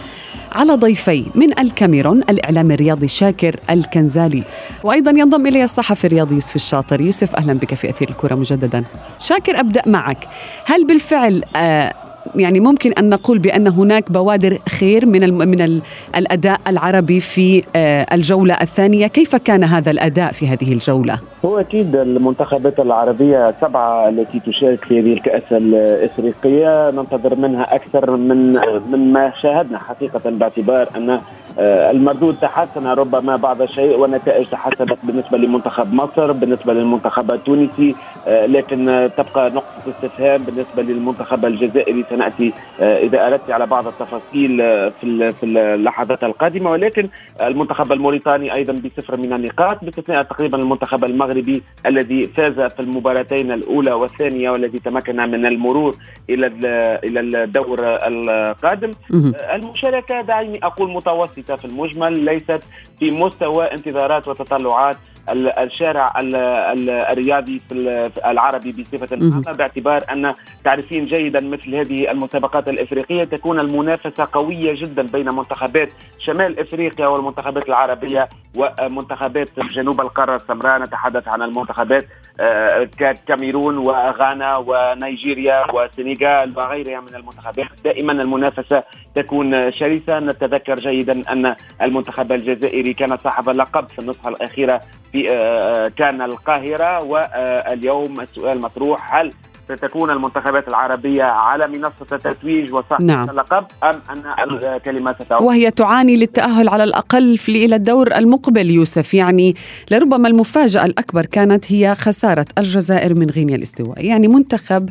على 0.52 0.72
ضيفي 0.72 1.24
من 1.34 1.58
الكاميرون 1.58 2.20
الإعلام 2.30 2.70
الرياضي 2.70 3.08
شاكر 3.08 3.60
الكنزالي. 3.70 4.42
وأيضا 4.84 5.10
ينضم 5.10 5.46
إلي 5.46 5.64
الصحفي 5.64 6.06
الرياضي 6.06 6.34
يوسف 6.34 6.56
الشاطر. 6.56 7.00
يوسف 7.00 7.36
أهلا 7.36 7.52
بك 7.52 7.74
في 7.74 7.90
أثير 7.90 8.10
الكرة 8.10 8.34
مجددا. 8.34 8.84
شاكر 9.18 9.60
أبدأ 9.60 9.82
معك. 9.86 10.28
هل 10.64 10.86
بالفعل 10.86 11.42
آه 11.56 11.94
يعني 12.34 12.60
ممكن 12.60 12.92
أن 12.98 13.08
نقول 13.10 13.38
بأن 13.38 13.66
هناك 13.68 14.12
بوادر 14.12 14.58
خير 14.80 15.06
من 15.06 15.34
من 15.34 15.60
ال- 15.60 15.82
الأداء 16.16 16.60
العربي 16.68 17.20
في 17.20 17.62
آه، 17.76 18.06
الجولة 18.12 18.54
الثانية، 18.54 19.06
كيف 19.06 19.36
كان 19.36 19.64
هذا 19.64 19.90
الأداء 19.90 20.32
في 20.32 20.48
هذه 20.48 20.72
الجولة؟ 20.72 21.18
هو 21.44 21.58
أكيد 21.60 21.96
المنتخبات 21.96 22.80
العربية 22.80 23.54
سبعة 23.60 24.08
التي 24.08 24.40
تشارك 24.46 24.84
في 24.84 25.00
هذه 25.00 25.12
الكأس 25.12 25.42
الإفريقية. 25.52 26.90
ننتظر 26.90 27.34
منها 27.36 27.74
أكثر 27.74 28.16
من 28.16 28.52
من 28.92 29.12
ما 29.12 29.32
شاهدنا 29.42 29.78
حقيقة 29.78 30.20
باعتبار 30.30 30.88
أن 30.96 31.20
آه، 31.58 31.90
المردود 31.90 32.36
تحسن 32.42 32.86
ربما 32.86 33.36
بعض 33.36 33.62
الشيء 33.62 33.96
والنتائج 33.98 34.46
تحسنت 34.46 34.98
بالنسبة 35.02 35.38
لمنتخب 35.38 35.94
مصر 35.94 36.32
بالنسبة 36.32 36.72
للمنتخب 36.72 37.30
التونسي 37.30 37.94
آه، 38.28 38.46
لكن 38.46 39.10
تبقى 39.16 39.50
نقطة 39.50 39.82
استفهام 39.88 40.42
بالنسبة 40.42 40.82
للمنتخب 40.82 41.46
الجزائري. 41.46 42.04
سنأتي 42.16 42.52
آه، 42.80 42.98
إذا 42.98 43.26
أردت 43.26 43.50
على 43.50 43.66
بعض 43.66 43.86
التفاصيل 43.86 44.60
آه، 44.60 44.92
في 45.00 45.32
في 45.32 45.46
اللحظات 45.46 46.24
القادمة 46.24 46.70
ولكن 46.70 47.08
المنتخب 47.40 47.92
الموريتاني 47.92 48.54
أيضا 48.54 48.72
بصفر 48.72 49.16
من 49.16 49.32
النقاط 49.32 49.84
باستثناء 49.84 50.22
تقريبا 50.22 50.58
المنتخب 50.58 51.04
المغربي 51.04 51.62
الذي 51.86 52.22
فاز 52.24 52.60
في 52.72 52.80
المباراتين 52.80 53.52
الأولى 53.52 53.92
والثانية 53.92 54.50
والذي 54.50 54.78
تمكن 54.78 55.16
من 55.16 55.46
المرور 55.46 55.94
إلى 56.30 56.46
ال- 56.46 56.66
إلى 57.04 57.20
الدور 57.44 57.78
القادم 57.82 58.90
مهم. 59.10 59.32
المشاركة 59.54 60.20
دعيني 60.20 60.58
أقول 60.62 60.90
متوسطة 60.92 61.56
في 61.56 61.64
المجمل 61.64 62.20
ليست 62.20 62.60
في 62.98 63.10
مستوى 63.10 63.64
انتظارات 63.72 64.28
وتطلعات 64.28 64.96
الشارع 65.28 66.06
ال- 66.20 66.36
ال- 66.36 66.90
الرياضي 66.90 67.60
في 67.68 67.74
ال- 67.74 68.10
في 68.10 68.30
العربي 68.30 68.72
بصفة. 68.72 69.08
عامة 69.12 69.52
باعتبار 69.52 70.02
أن 70.12 70.34
تعرفين 70.64 71.06
جيدا 71.06 71.40
مثل 71.40 71.74
هذه 71.74 72.10
المسابقات 72.10 72.68
الإفريقية 72.68 73.24
تكون 73.24 73.60
المنافسة 73.60 74.28
قوية 74.32 74.74
جدا 74.84 75.02
بين 75.02 75.34
منتخبات 75.34 75.88
شمال 76.18 76.60
إفريقيا 76.60 77.06
والمنتخبات 77.06 77.68
العربية 77.68 78.28
ومنتخبات 78.56 79.60
جنوب 79.60 80.00
القارة 80.00 80.34
السمراء 80.34 80.78
نتحدث 80.82 81.28
عن 81.28 81.42
المنتخبات 81.42 82.06
آه، 82.40 82.88
كاميرون 83.28 83.78
وغانا 83.78 84.56
ونيجيريا 84.56 85.74
والسنغال 85.74 86.52
وغيرها 86.56 87.00
من 87.00 87.14
المنتخبات 87.14 87.66
دائما 87.84 88.12
المنافسة 88.12 88.82
تكون 89.16 89.72
شرسة. 89.72 90.18
نتذكر 90.18 90.74
جيدا 90.80 91.32
أن 91.32 91.56
المنتخب 91.82 92.32
الجزائري 92.32 92.94
كان 92.94 93.18
صاحب 93.24 93.48
اللقب 93.48 93.88
في 93.88 93.98
النسخه 93.98 94.28
الأخيرة 94.28 94.80
في 95.12 95.30
آه، 95.30 95.88
كان 95.88 96.22
القاهرة 96.22 97.04
واليوم 97.04 98.20
السؤال 98.20 98.60
مطروح 98.60 99.14
هل 99.14 99.30
ستكون 99.68 100.10
المنتخبات 100.10 100.68
العربية 100.68 101.22
على 101.22 101.66
منصة 101.66 102.06
التتويج 102.12 102.72
وصاحبة 102.72 103.04
نعم. 103.04 103.30
اللقب 103.30 103.66
أم 103.84 104.02
أن 104.10 104.22
الكلمة 104.54 105.14
ستعود؟ 105.24 105.42
وهي 105.42 105.70
تعاني 105.70 106.16
للتأهل 106.16 106.68
على 106.68 106.84
الأقل 106.84 107.38
إلى 107.48 107.76
الدور 107.76 108.14
المقبل 108.16 108.70
يوسف. 108.70 109.14
يعني 109.14 109.54
لربما 109.90 110.28
المفاجأة 110.28 110.84
الأكبر 110.84 111.26
كانت 111.26 111.72
هي 111.72 111.94
خسارة 111.94 112.46
الجزائر 112.58 113.14
من 113.14 113.30
غينيا 113.30 113.56
الاستوائية 113.56 114.08
يعني 114.08 114.28
منتخب 114.28 114.90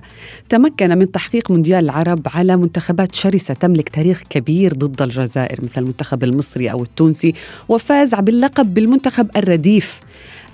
تمكن 0.50 0.98
من 0.98 1.12
تحقيق 1.12 1.51
مونديال 1.51 1.84
العرب 1.86 2.27
على 2.36 2.58
منتخبات 2.58 3.15
شرسة 3.15 3.53
تملك 3.53 3.89
تاريخ 3.89 4.22
كبير 4.29 4.74
ضد 4.74 5.01
الجزائر 5.01 5.60
مثل 5.63 5.82
المنتخب 5.82 6.24
المصري 6.24 6.72
أو 6.72 6.84
التونسي 6.84 7.34
وفاز 7.70 8.15
باللقب 8.15 8.74
بالمنتخب 8.74 9.29
الرديف. 9.38 10.00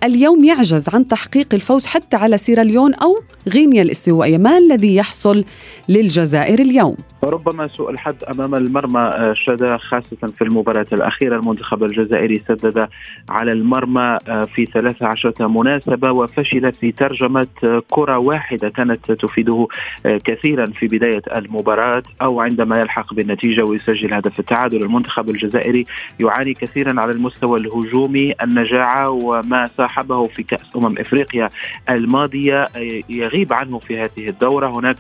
اليوم 0.04 0.44
يعجز 0.44 0.96
عن 0.96 1.08
تحقيق 1.08 1.54
الفوز 1.54 1.86
حتى 1.86 2.18
على 2.18 2.38
سيراليون 2.38 2.94
أو 2.94 3.22
غينيا 3.54 3.82
الاستوائية 3.82 4.38
ما 4.38 4.58
الذي 4.58 4.96
يحصل 4.96 5.46
للجزائر 5.90 6.60
اليوم؟ 6.60 6.98
ربما 7.24 7.68
سوء 7.68 7.90
الحظ 7.92 8.16
أمام 8.30 8.56
المرمى 8.56 9.00
آه، 9.00 9.34
شدا 9.34 9.78
خاصة 9.78 10.28
في 10.38 10.44
المباراة 10.44 10.86
الأخيرة 10.94 11.36
المنتخب 11.40 11.84
الجزائري 11.84 12.42
سدد 12.48 12.88
على 13.30 13.52
المرمى 13.52 14.18
آه، 14.28 14.42
في 14.42 14.66
13 14.66 15.48
مناسبة 15.48 16.12
وفشل 16.12 16.72
في 16.74 16.92
ترجمة 16.92 17.48
آه، 17.64 17.84
كرة 17.90 18.18
واحدة 18.18 18.70
كانت 18.70 19.12
تفيده 19.12 19.68
كثيرا 20.04 20.66
في 20.66 20.88
بداية 20.88 21.22
المباراة 21.38 22.04
أو 22.22 22.42
عندما 22.42 22.80
يلحق 22.80 23.14
بالنتيجة 23.14 23.66
ويسجل 23.66 24.14
هدف 24.14 24.40
التعادل 24.40 24.84
المنتخب 24.84 25.30
الجزائري 25.30 25.86
يعاني 26.20 26.54
كثيرا 26.54 27.02
على 27.02 27.12
المستوى 27.12 27.60
الهجومي 27.60 28.34
النجاعة 28.44 29.10
وما 29.10 29.66
صاحبه 29.92 30.28
في 30.28 30.44
كأس 30.44 30.76
أمم 30.76 30.98
إفريقيا 30.98 31.50
الماضية 31.90 32.64
آه، 32.64 33.02
يغيب 33.10 33.54
عنه 33.54 33.80
في 33.80 34.00
هذه 34.00 34.30
الدورة. 34.30 34.80
هناك 34.80 34.96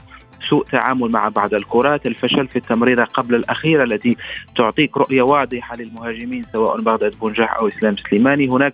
سوء 0.50 0.64
تعامل 0.64 1.12
مع 1.12 1.30
بعض 1.30 1.54
الكرات. 1.54 2.08
الفشل 2.08 2.48
في 2.48 2.56
التمريرة 2.56 3.04
قبل 3.04 3.36
الأخيرة 3.36 3.84
التي 3.84 4.18
تعطيك 4.58 4.98
رؤية 4.98 5.22
واضحة 5.22 5.78
للمهاجمين 5.78 6.44
سواء 6.54 6.82
بغداد 6.82 7.16
بنجاح 7.22 7.58
أو 7.62 7.68
إسلام 7.68 7.96
سليماني. 8.10 8.48
هناك 8.48 8.74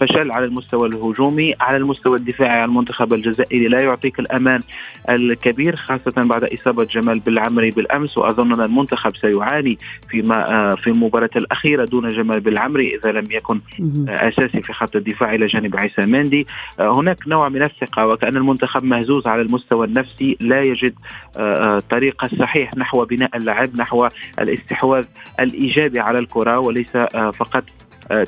فشل 0.00 0.32
على 0.32 0.44
المستوى 0.44 0.88
الهجومي 0.88 1.54
على 1.60 1.76
المستوى 1.76 2.16
الدفاعي 2.16 2.64
المنتخب 2.64 3.14
الجزائري. 3.14 3.68
لا 3.68 3.82
يعطيك 3.82 4.18
الأمان 4.18 4.62
الكبير 5.10 5.76
خاصة 5.76 6.22
بعد 6.22 6.44
إصابة 6.44 6.84
جمال 6.84 7.18
بالعمري 7.18 7.70
بالأمس. 7.70 8.18
وأظن 8.18 8.52
أن 8.52 8.60
المنتخب 8.60 9.16
سيعاني 9.16 9.78
فيما 10.08 10.70
في 10.76 10.90
المباراة 10.90 11.30
الأخيرة 11.36 11.84
دون 11.84 12.08
جمال 12.08 12.40
بالعمري 12.40 12.96
إذا 12.96 13.12
لم 13.12 13.24
يكن 13.30 13.60
أساسي 14.08 14.62
في 14.62 14.72
خط 14.72 14.96
الدفاع 14.96 15.30
إلى 15.30 15.46
جانب 15.46 15.76
عيسى 15.76 16.02
مندي. 16.02 16.46
هناك 16.80 17.28
نوع 17.28 17.48
من 17.48 17.62
الثقة 17.62 18.06
وكأن 18.06 18.36
المنتخب 18.36 18.84
مهزوز 18.84 19.26
على 19.26 19.42
المستوى 19.42 19.86
النفسي. 19.86 20.36
لا 20.40 20.60
يجد 20.60 20.94
الطريق 21.38 22.24
الصحيح 22.24 22.76
نحو 22.76 23.04
بناء 23.04 23.36
اللعب 23.36 23.76
نحو 23.76 24.08
الاستحواذ 24.38 25.04
الإيجابي 25.40 26.00
على 26.00 26.18
الكرة 26.18 26.58
وليس 26.58 26.96
فقط 27.38 27.64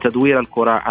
تدوير 0.02 0.40
الكرة 0.40 0.82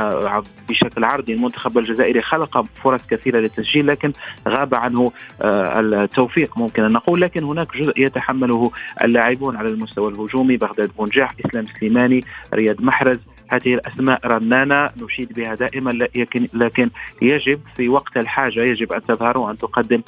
بشكل 0.70 1.04
عرضي. 1.04 1.34
المنتخب 1.34 1.78
الجزائري 1.78 2.22
خلق 2.22 2.66
فرص 2.84 3.02
كثيرة 3.10 3.40
للتسجيل 3.40 3.88
لكن 3.88 4.12
غاب 4.48 4.76
عنه 4.76 5.12
التوفيق 5.44 6.58
ممكن 6.58 6.84
أن 6.84 6.92
نقول. 6.92 7.22
لكن 7.22 7.44
هناك 7.44 7.78
جزء 7.78 8.00
يتحمله 8.00 8.72
اللاعبون 9.04 9.56
على 9.56 9.70
المستوى 9.70 10.12
الهجومي 10.12 10.58
بغداد 10.58 10.92
بونجاح 10.98 11.32
إسلام 11.46 11.66
سليماني 11.80 12.24
رياض 12.54 12.82
محرز. 12.82 13.20
هذه 13.52 13.74
الأسماء 13.74 14.28
رنانه 14.28 14.90
نشيد 15.02 15.34
بها 15.34 15.56
دائما 15.56 15.90
لكن 16.16 16.48
لكن 16.54 16.90
يجب 17.22 17.60
في 17.76 17.90
وقت 17.90 18.18
الحاجة 18.18 18.60
يجب 18.60 18.94
أن 18.94 19.06
تظهر 19.06 19.42
وأن 19.42 19.58
تقدم 19.58 20.02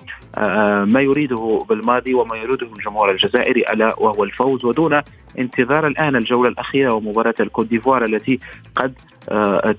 ما 0.93 1.01
يريده 1.01 1.59
بالماضي 1.69 2.13
وما 2.13 2.37
يريده 2.37 2.67
الجمهور 2.77 3.11
الجزائري 3.11 3.63
ألا 3.73 3.99
وهو 3.99 4.23
الفوز. 4.23 4.65
ودون 4.65 5.01
انتظار 5.39 5.87
الآن 5.87 6.15
الجولة 6.15 6.49
الأخيرة 6.49 6.93
ومباراة 6.93 7.35
الكوت 7.39 7.67
ديفوار 7.67 8.03
التي 8.03 8.39
قد 8.75 8.93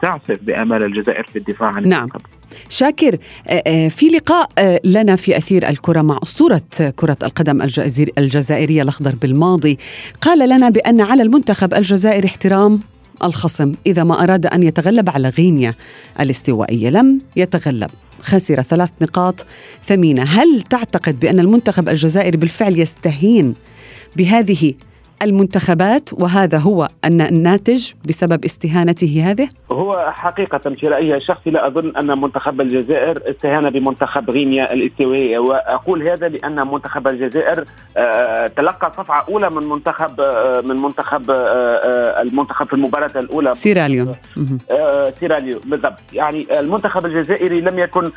تعصف 0.03 0.39
بأمال 0.43 0.85
الجزائر 0.85 1.27
في 1.33 1.39
الدفاع 1.39 1.69
عن 1.69 1.89
نعم. 1.89 2.09
شاكر 2.69 3.17
في 3.89 4.07
لقاء 4.07 4.49
لنا 4.85 5.17
في 5.17 5.37
أثير 5.37 5.69
الكرة 5.69 6.03
مع 6.03 6.19
أسطورة 6.23 6.63
كرة 6.97 7.17
القدم 7.23 7.63
الجزائرية 8.19 8.83
الأخضر 8.83 9.15
بالماضي. 9.23 9.79
قال 10.21 10.49
لنا 10.49 10.69
بأن 10.69 11.01
على 11.01 11.23
المنتخب 11.23 11.75
الجزائري 11.75 12.29
احترام 12.29 12.81
الخصم 13.25 13.75
إذا 13.87 14.05
ما 14.05 14.25
أراد 14.25 14.47
أن 14.47 14.63
يتغلب 14.63 15.11
على 15.11 15.29
غينيا 15.29 15.75
الاستوائية. 16.21 16.91
لم 16.91 17.19
يتغلب. 17.37 17.91
خسر 18.23 18.63
ثلاث 18.63 18.91
نقاط 19.03 19.47
ثمينة. 19.85 20.23
هل 20.23 20.63
تعتقد 20.63 21.21
بأن 21.21 21.39
المنتخب 21.39 21.89
الجزائري 21.89 22.37
بالفعل 22.37 22.79
يستهين 22.79 23.55
بهذه 24.17 24.75
المنتخبات 25.23 26.11
وهذا 26.13 26.59
هو 26.59 26.89
الناتج 27.05 27.93
بسبب 28.09 28.45
استهانته 28.45 29.23
هذه؟ 29.31 29.49
هو 29.73 30.11
حقيقة 30.11 30.59
في 30.59 30.87
رأيي 30.87 31.17
الشخصي 31.17 31.51
لا 31.51 31.67
أظن 31.67 31.97
أن 31.97 32.21
منتخب 32.21 32.61
الجزائر 32.61 33.31
استهان 33.31 33.71
بمنتخب 33.71 34.31
غينيا 34.31 34.73
الاستوائية 34.73 35.39
وأقول 35.39 36.09
هذا 36.09 36.29
لأن 36.29 36.69
منتخب 36.73 37.09
الجزائر 37.09 37.65
تلقى 38.57 38.93
صفعة 38.97 39.25
أولى 39.29 39.51
من 39.51 39.69
منتخب 39.69 40.21
من 40.65 40.83
منتخب 40.83 41.31
المنتخب 42.21 42.67
في 42.67 42.73
المباراة 42.73 43.11
الأولى. 43.17 43.55
سيراليون 43.55 44.15
سيراليون 45.21 45.61
بالضبط. 45.65 45.99
يعني 46.13 46.61
المنتخب 46.61 47.07
الجزائري 47.07 47.61
لم 47.61 47.79
يكن 47.79 48.11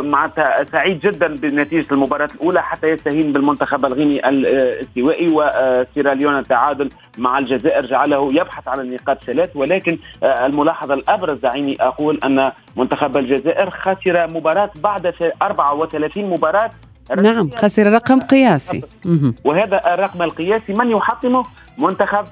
معناتها 0.00 0.64
سعيد 0.72 1.00
جدا 1.00 1.34
بنتيجة 1.34 1.86
المباراة 1.92 2.28
الأولى 2.34 2.62
حتى 2.62 2.86
يستهين 2.86 3.32
بالمنتخب 3.32 3.84
الغيني 3.84 4.28
الاستوائي. 4.28 5.28
وسيراليون 5.28 6.42
التعادل 6.48 6.88
مع 7.18 7.38
الجزائر 7.38 7.86
جعله 7.86 8.28
يبحث 8.32 8.68
عن 8.68 8.80
النقاط 8.80 9.24
ثلاث 9.24 9.56
ولكن 9.56 9.98
الملاحظة 10.22 10.94
الأبرز 10.94 11.38
دعيني 11.38 11.76
أقول 11.80 12.20
أن 12.24 12.52
منتخب 12.76 13.16
الجزائر 13.16 13.70
خسر 13.70 14.26
مباراة 14.34 14.70
بعد 14.82 15.14
34 15.42 16.24
مباراة. 16.24 16.70
نعم 17.22 17.50
خسر 17.50 17.92
رقم 17.92 18.20
قياسي. 18.20 18.82
وهذا 19.44 19.80
الرقم 19.94 20.22
القياسي 20.22 20.72
من 20.72 20.90
يحطمه 20.90 21.42
منتخب 21.78 22.24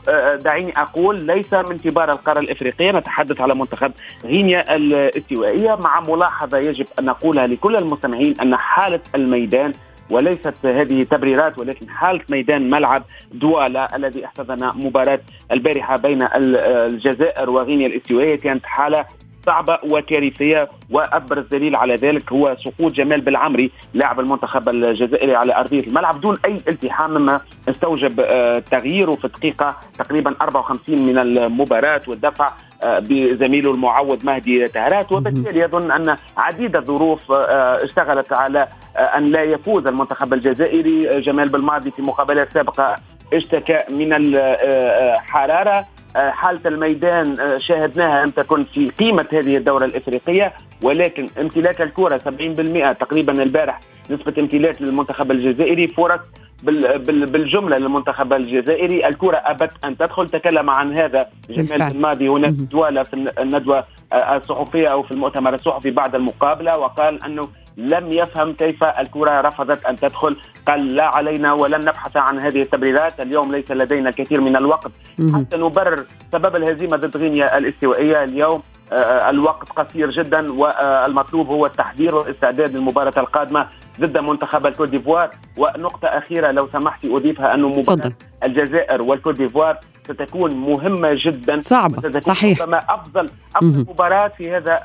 دعيني 0.44 0.73
أقول 0.76 1.25
ليس 1.25 1.52
من 1.52 1.78
كبار 1.78 2.11
القارة 2.11 2.40
الإفريقية. 2.40 2.92
نتحدث 2.92 3.40
على 3.40 3.54
منتخب 3.54 3.92
غينيا 4.25 4.76
الاستوائية. 4.76 5.78
مع 5.85 6.00
ملاحظة 6.00 6.58
يجب 6.58 6.87
أن 6.99 7.04
نقولها 7.04 7.46
لكل 7.46 7.76
المستمعين 7.76 8.40
أن 8.40 8.56
حالة 8.56 9.00
الميدان 9.14 9.73
وليست 10.11 10.55
هذه 10.65 11.03
تبريرات 11.03 11.59
ولكن 11.59 11.89
حالة 11.89 12.21
ميدان 12.31 12.71
ملعب 12.71 13.03
دوالا 13.33 13.97
الذي 13.97 14.25
احتضن 14.25 14.73
مباراة 14.87 15.21
البارحة 15.53 15.97
بين 15.97 16.29
الجزائر 16.35 17.51
وغينيا 17.51 17.87
الاستوائية 17.87 18.37
كانت 18.37 18.67
حالة 18.67 19.05
صعبة 19.47 19.79
وكارثية 19.91 20.69
وأبرز 20.91 21.47
دليل 21.47 21.76
على 21.76 21.95
ذلك 21.95 22.33
هو 22.33 22.57
سقوط 22.65 22.93
جمال 22.93 23.21
بالعمري 23.21 23.71
لاعب 23.95 24.21
المنتخب 24.21 24.69
الجزائري 24.69 25.37
على 25.37 25.57
أرضية 25.57 25.87
الملعب 25.87 26.21
دون 26.21 26.37
أي 26.45 26.57
التحام 26.69 27.11
مما 27.11 27.41
استوجب 27.69 28.17
تغييره 28.71 29.12
في 29.12 29.25
الدقيقة 29.25 29.76
تقريبا 29.99 30.35
54 30.41 31.03
من 31.03 31.19
المباراة 31.19 32.03
والدفع 32.09 32.53
بزميله 32.85 33.71
المعوض 33.71 34.25
مهدي 34.25 34.67
تهرات. 34.67 35.12
وبالتالي 35.12 35.61
يظن 35.61 35.91
أن 35.91 36.17
عديد 36.37 36.76
الظروف 36.76 37.33
اشتغلت 37.33 38.33
على 38.33 38.69
أن 38.97 39.26
لا 39.26 39.42
يفوز 39.42 39.87
المنتخب 39.87 40.35
الجزائري. 40.35 41.20
جمال 41.20 41.49
بالماضي 41.49 41.90
في 41.90 42.03
مقابلات 42.03 42.53
سابقة 42.53 42.94
اشتكى 43.33 43.83
من 43.90 44.11
الحرارة 44.12 45.87
حالة 46.16 46.61
الميدان 46.66 47.35
شاهدناها 47.59 48.22
لم 48.22 48.29
تكن 48.31 48.64
في 48.64 48.90
قيمة 48.90 49.26
هذه 49.33 49.57
الدورة 49.57 49.85
الإفريقية 49.85 50.52
ولكن 50.83 51.26
امتلاك 51.40 51.83
الكرة 51.83 52.18
70% 52.18 52.92
تقريبا 52.92 53.42
البارح 53.42 53.81
نسبة 54.11 54.35
امتلاك 54.38 54.83
للمنتخب 54.83 55.31
الجزائري 55.31 55.88
فرص 55.88 56.20
بالجملة 56.62 57.79
للمنتخب 57.79 58.33
الجزائري. 58.33 59.09
الكرة 59.09 59.37
أبت 59.37 59.70
أن 59.85 59.96
تدخل. 59.96 60.29
تكلم 60.29 60.70
عن 60.70 60.98
هذا 60.98 61.29
جمال 61.50 61.83
الماضي. 61.83 62.29
هناك 62.29 62.52
دوالة 62.52 63.02
في 63.02 63.33
الندوة 63.38 63.85
الصحفية 64.12 64.88
أو 64.88 65.02
في 65.02 65.12
المؤتمر 65.12 65.55
الصحفي 65.55 65.90
بعد 65.90 66.14
المقابلة 66.14 66.79
وقال 66.79 67.24
أنه 67.24 67.48
لم 67.77 68.12
يفهم 68.12 68.53
كيف 68.53 68.85
الكرة 68.85 69.41
رفضت 69.41 69.87
أن 69.87 69.97
تدخل. 69.97 70.37
قال 70.67 70.97
لا 70.97 71.05
علينا 71.05 71.53
ولن 71.53 71.81
نبحث 71.81 72.17
عن 72.17 72.39
هذه 72.39 72.62
التبريرات. 72.62 73.21
اليوم 73.21 73.53
ليس 73.53 73.71
لدينا 73.71 74.11
كثير 74.11 74.41
من 74.41 74.57
الوقت. 74.57 74.91
حتى 75.35 75.57
نبرر 75.57 76.05
سبب 76.33 76.57
الهزيمة 76.57 76.97
ضد 76.97 77.17
غينيا 77.17 77.59
الاستوائية 77.59 78.25
اليوم. 78.25 78.62
الوقت 79.31 79.69
قصير 79.69 80.11
جدا 80.11 80.53
والمطلوب 80.53 81.51
هو 81.51 81.67
التحضير 81.67 82.15
والاستعداد 82.15 82.77
للمباراة 82.77 83.12
القادمة. 83.17 83.67
ضد 84.00 84.18
منتخب 84.18 84.66
الكوت 84.66 84.88
ديفوار. 84.88 85.30
ونقطة 85.56 86.09
أخيرة 86.09 86.50
لو 86.50 86.68
سمحتي 86.72 87.16
أضيفها 87.16 87.54
أنه 87.54 87.68
مباراة 87.68 88.12
الجزائر 88.44 89.02
والكوت 89.02 89.38
ديفوار 89.38 89.78
ستكون 90.04 90.54
مهمة 90.54 91.11
جدا. 91.12 91.61
صعبة. 91.61 92.20
صحيح. 92.20 92.62
ربما 92.62 92.78
أفضل 92.78 93.28
أفضل 93.56 93.80
مباراة 93.80 94.28
في 94.38 94.56
هذا 94.56 94.80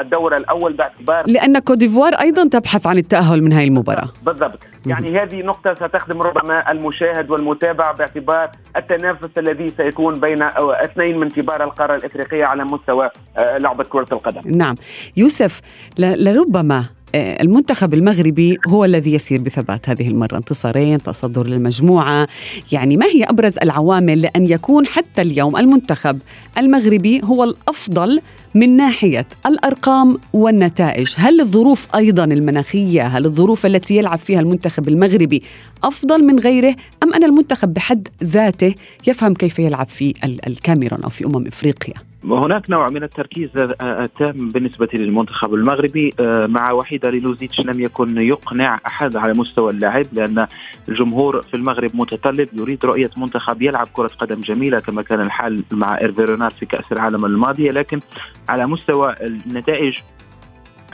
الدور 0.00 0.36
الأول 0.36 0.72
باعتبار 0.72 1.24
لأن 1.26 1.58
كوت 1.58 1.78
ديفوار 1.78 2.14
أيضا 2.14 2.48
تبحث 2.48 2.86
عن 2.86 2.98
التأهل 2.98 3.42
من 3.42 3.52
هذه 3.52 3.64
المباراة. 3.64 4.08
بالضبط. 4.22 4.58
يعني 4.86 5.22
هذه 5.22 5.42
نقطة 5.42 5.74
ستخدم 5.74 6.22
ربما 6.22 6.70
المشاهد 6.72 7.30
والمتابع 7.30 7.92
باعتبار 7.92 8.50
التنافس 8.76 9.38
الذي 9.38 9.68
سيكون 9.68 10.14
بين 10.14 10.42
اثنين 10.58 11.18
من 11.18 11.30
كبار 11.30 11.64
القارة 11.64 11.96
الإفريقية 11.96 12.44
على 12.44 12.64
مستوى 12.64 13.10
لعبة 13.38 13.84
كرة 13.84 14.06
القدم. 14.12 14.42
نعم. 14.44 14.74
يوسف 15.16 15.60
لربما 15.98 16.84
المنتخب 17.14 17.94
المغربي 17.94 18.58
هو 18.68 18.84
الذي 18.84 19.12
يسير 19.12 19.42
بثبات 19.42 19.88
هذه 19.88 20.08
المرة. 20.08 20.36
انتصارين 20.36 21.02
تصدر 21.02 21.46
للمجموعة. 21.46 22.28
يعني 22.72 22.96
ما 22.96 23.06
هي 23.06 23.24
أبرز 23.24 23.58
العوامل 23.58 24.22
لأن 24.22 24.46
يكون 24.46 24.86
حتى 24.86 25.22
اليوم 25.22 25.56
المنتخب 25.56 26.18
المغربي 26.58 27.20
هو 27.24 27.44
الأفضل 27.44 28.20
من 28.54 28.76
ناحية 28.76 29.26
الأرقام 29.46 30.18
والنتائج؟ 30.32 31.14
هل 31.16 31.40
الظروف 31.40 31.86
أيضا 31.94 32.24
المناخية 32.24 33.06
هل 33.06 33.26
الظروف 33.26 33.66
التي 33.66 33.96
يلعب 33.96 34.18
فيها 34.18 34.40
المنتخب 34.40 34.88
المغربي 34.88 35.42
أفضل 35.84 36.24
من 36.24 36.38
غيره 36.38 36.76
أم 37.02 37.14
أن 37.14 37.24
المنتخب 37.24 37.74
بحد 37.74 38.08
ذاته 38.24 38.74
يفهم 39.06 39.34
كيف 39.34 39.58
يلعب 39.58 39.88
في 39.88 40.14
الكاميرون 40.46 41.02
أو 41.02 41.08
في 41.08 41.26
أمم 41.26 41.46
إفريقيا؟ 41.46 42.11
هناك 42.24 42.70
نوع 42.70 42.88
من 42.88 43.02
التركيز 43.02 43.50
التام 43.82 44.48
بالنسبة 44.48 44.88
للمنتخب 44.94 45.54
المغربي 45.54 46.10
مع 46.46 46.72
وحيد 46.72 47.06
خليلوزيتش 47.06 47.60
لم 47.60 47.80
يكن 47.80 48.20
يقنع 48.20 48.80
أحد 48.86 49.16
على 49.16 49.32
مستوى 49.32 49.70
اللاعب 49.70 50.06
لأن 50.12 50.46
الجمهور 50.88 51.42
في 51.42 51.54
المغرب 51.54 51.90
متطلب 51.94 52.48
يريد 52.52 52.84
رؤية 52.84 53.10
منتخب 53.16 53.62
يلعب 53.62 53.88
كرة 53.92 54.10
قدم 54.18 54.40
جميلة 54.40 54.80
كما 54.80 55.02
كان 55.02 55.20
الحال 55.20 55.64
مع 55.70 55.98
إيرفي 55.98 56.25
رونار 56.25 56.52
في 56.52 56.66
كأس 56.66 56.92
العالم 56.92 57.24
الماضية 57.24 57.70
لكن 57.70 58.00
على 58.48 58.66
مستوى 58.66 59.14
النتائج 59.22 59.98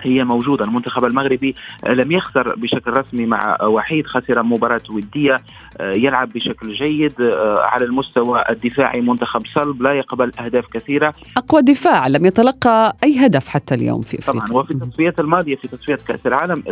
هي 0.00 0.24
موجودة. 0.24 0.64
المنتخب 0.64 1.04
المغربي 1.04 1.54
لم 1.86 2.12
يخسر 2.12 2.54
بشكل 2.56 2.90
رسمي 2.90 3.26
مع 3.26 3.58
وحيد 3.66 4.06
خسر 4.06 4.42
مباراة 4.42 4.80
ودية 4.90 5.42
يلعب 5.80 6.32
بشكل 6.32 6.72
جيد 6.72 7.14
على 7.58 7.84
المستوى 7.84 8.44
الدفاعي. 8.50 9.00
منتخب 9.00 9.46
صلب 9.54 9.82
لا 9.82 9.92
يقبل 9.92 10.30
أهداف 10.40 10.66
كثيرة. 10.66 11.14
أقوى 11.36 11.62
دفاع 11.62 12.06
لم 12.06 12.26
يتلقى 12.26 12.96
أي 13.04 13.26
هدف 13.26 13.48
حتى 13.48 13.74
اليوم 13.74 14.00
في 14.00 14.18
أفريقيا. 14.18 14.48
طبعا 14.48 14.60
وفي 14.60 14.70
التصفيات 14.70 15.20
الماضية 15.20 15.56
في 15.56 15.68
تصفيات 15.68 16.00
كأس 16.02 16.26
العالم 16.26 16.62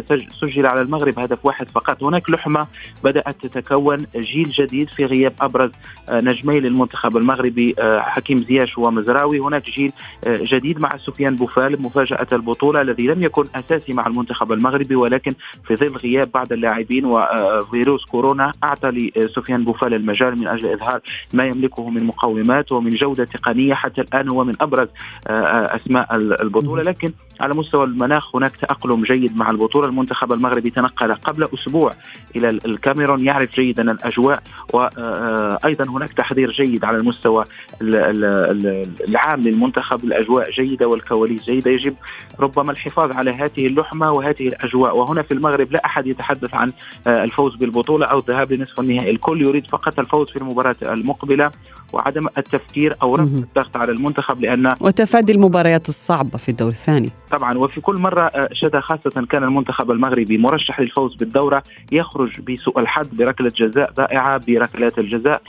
سجل 0.41 0.67
على 0.67 0.81
المغرب 0.81 1.19
هدف 1.19 1.39
واحد 1.47 1.71
فقط. 1.71 2.03
هناك 2.03 2.31
لحمة 2.31 2.67
بدأت 3.05 3.47
تتكون 3.47 4.07
جيل 4.17 4.51
جديد 4.51 4.89
في 4.91 5.05
غياب 5.05 5.33
أبرز 5.41 5.71
نجمي 6.11 6.61
للمنتخب 6.61 7.17
المغربي 7.17 7.75
حكيم 7.97 8.39
زياش 8.39 8.79
ومزراوي. 8.79 9.39
هناك 9.39 9.71
جيل 9.71 9.93
جديد 10.27 10.81
مع 10.81 10.97
سفيان 10.97 11.37
بوفال 11.37 11.83
مفاجأة 11.83 12.27
البطولة 12.33 12.81
الذي 12.81 13.07
لم 13.07 13.16
يكن 13.23 13.45
أساسي 13.55 13.93
مع 13.93 14.07
المنتخب 14.07 14.53
المغربي 14.53 14.97
ولكن 14.97 15.33
في 15.67 15.77
ظل 15.77 15.97
غياب 15.97 16.31
بعض 16.35 16.53
اللاعبين 16.53 17.05
وفيروس 17.05 18.05
كورونا 18.05 18.53
أعطى 18.65 18.89
لسفيان 18.89 19.65
بوفال 19.65 19.95
المجال 19.95 20.41
من 20.41 20.49
أجل 20.49 20.73
إظهار 20.73 21.01
ما 21.35 21.47
يملكه 21.47 21.91
من 21.91 22.05
مقومات 22.05 22.73
ومن 22.73 22.91
جودة 22.91 23.25
تقنيه 23.25 23.75
حتى 23.75 24.01
الآن 24.01 24.29
هو 24.29 24.45
من 24.45 24.53
أبرز 24.61 24.89
أسماء 25.27 26.17
البطولة. 26.17 26.83
لكن 26.83 27.13
على 27.41 27.55
مستوى 27.55 27.85
المناخ 27.85 28.37
هناك 28.37 28.57
تأقلم 28.57 29.03
جيد 29.03 29.37
مع 29.37 29.51
البطولة. 29.51 29.89
المنتخب 29.89 30.33
المغربي 30.33 30.71
تنقل 30.71 31.15
قبل 31.15 31.45
أسبوع 31.55 31.91
إلى 32.37 32.49
الكاميرون 32.49 33.25
يعرف 33.27 33.55
جيدا 33.55 33.91
الأجواء 33.91 34.43
وأيضا 34.73 35.91
هناك 35.91 36.13
تحضير 36.13 36.51
جيد 36.51 36.85
على 36.85 36.97
المستوى 36.97 37.45
العام 37.83 39.41
للمنتخب. 39.41 40.05
الأجواء 40.05 40.51
جيدة 40.51 40.89
والكواليس 40.89 41.43
جيدة. 41.43 41.71
يجب 41.71 41.95
ربما 42.41 42.73
الحفاظ 42.73 43.06
على 43.13 43.31
هذه 43.31 43.67
اللحمة 43.67 44.13
وهذه 44.13 44.49
الأجواء. 44.49 44.97
وهنا 44.97 45.23
في 45.23 45.35
المغرب 45.35 45.73
لا 45.73 45.85
أحد 45.85 46.07
يتحدث 46.07 46.55
عن 46.55 46.71
الفوز 47.07 47.57
بالبطولة 47.57 48.07
أو 48.07 48.19
الذهاب 48.19 48.53
لنصف 48.53 48.81
النهائي. 48.81 49.11
الكل 49.11 49.43
يريد 49.43 49.71
فقط 49.71 49.99
الفوز 49.99 50.31
في 50.31 50.37
المباراة 50.37 50.77
المقبلة. 50.83 51.51
وعدم 51.93 52.23
التفكير 52.39 52.97
أو 53.03 53.15
رفع 53.15 53.23
الضغط 53.23 53.77
على 53.77 53.93
المنتخب 53.93 54.41
لأن 54.41 54.75
وتفادي 54.81 55.33
المباريات 55.33 55.89
الصعبة 55.89 56.39
في 56.39 56.49
الدور 56.49 56.69
الثاني. 56.69 57.11
طبعا 57.31 57.59
وفي 57.59 57.81
كل 57.81 58.01
مرة 58.01 58.31
شدا 58.53 58.81
خاصة 58.81 59.27
كان 59.31 59.45
المنتخب 59.45 59.91
المغربي 59.91 60.39
مرشح 60.39 60.81
للفوز 60.81 61.15
بالدورة 61.15 61.63
يخرج 61.93 62.41
بسوء 62.41 62.81
الحظ 62.81 63.07
بركلة 63.13 63.51
جزاء 63.57 63.91
ضائعة 63.93 64.41
بركلات 64.47 64.99
الجزاء. 64.99 65.43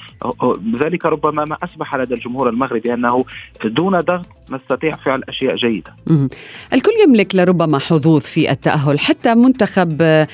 ذلك 0.82 1.06
ربما 1.06 1.46
ما 1.46 1.58
أصبح 1.64 1.96
لدى 1.96 2.14
الجمهور 2.14 2.50
المغربي 2.50 2.94
أنه 2.94 3.26
دون 3.66 4.00
ضغط 4.00 4.26
نستطيع 4.52 4.92
فعل 5.06 5.22
أشياء 5.30 5.56
جيدة. 5.56 5.96
الكل 6.74 6.92
يملك 7.08 7.36
لربما 7.36 7.80
حظوظ 7.80 8.22
في 8.22 8.52
التأهل. 8.52 9.00
حتى 9.00 9.36
منتخب 9.36 10.26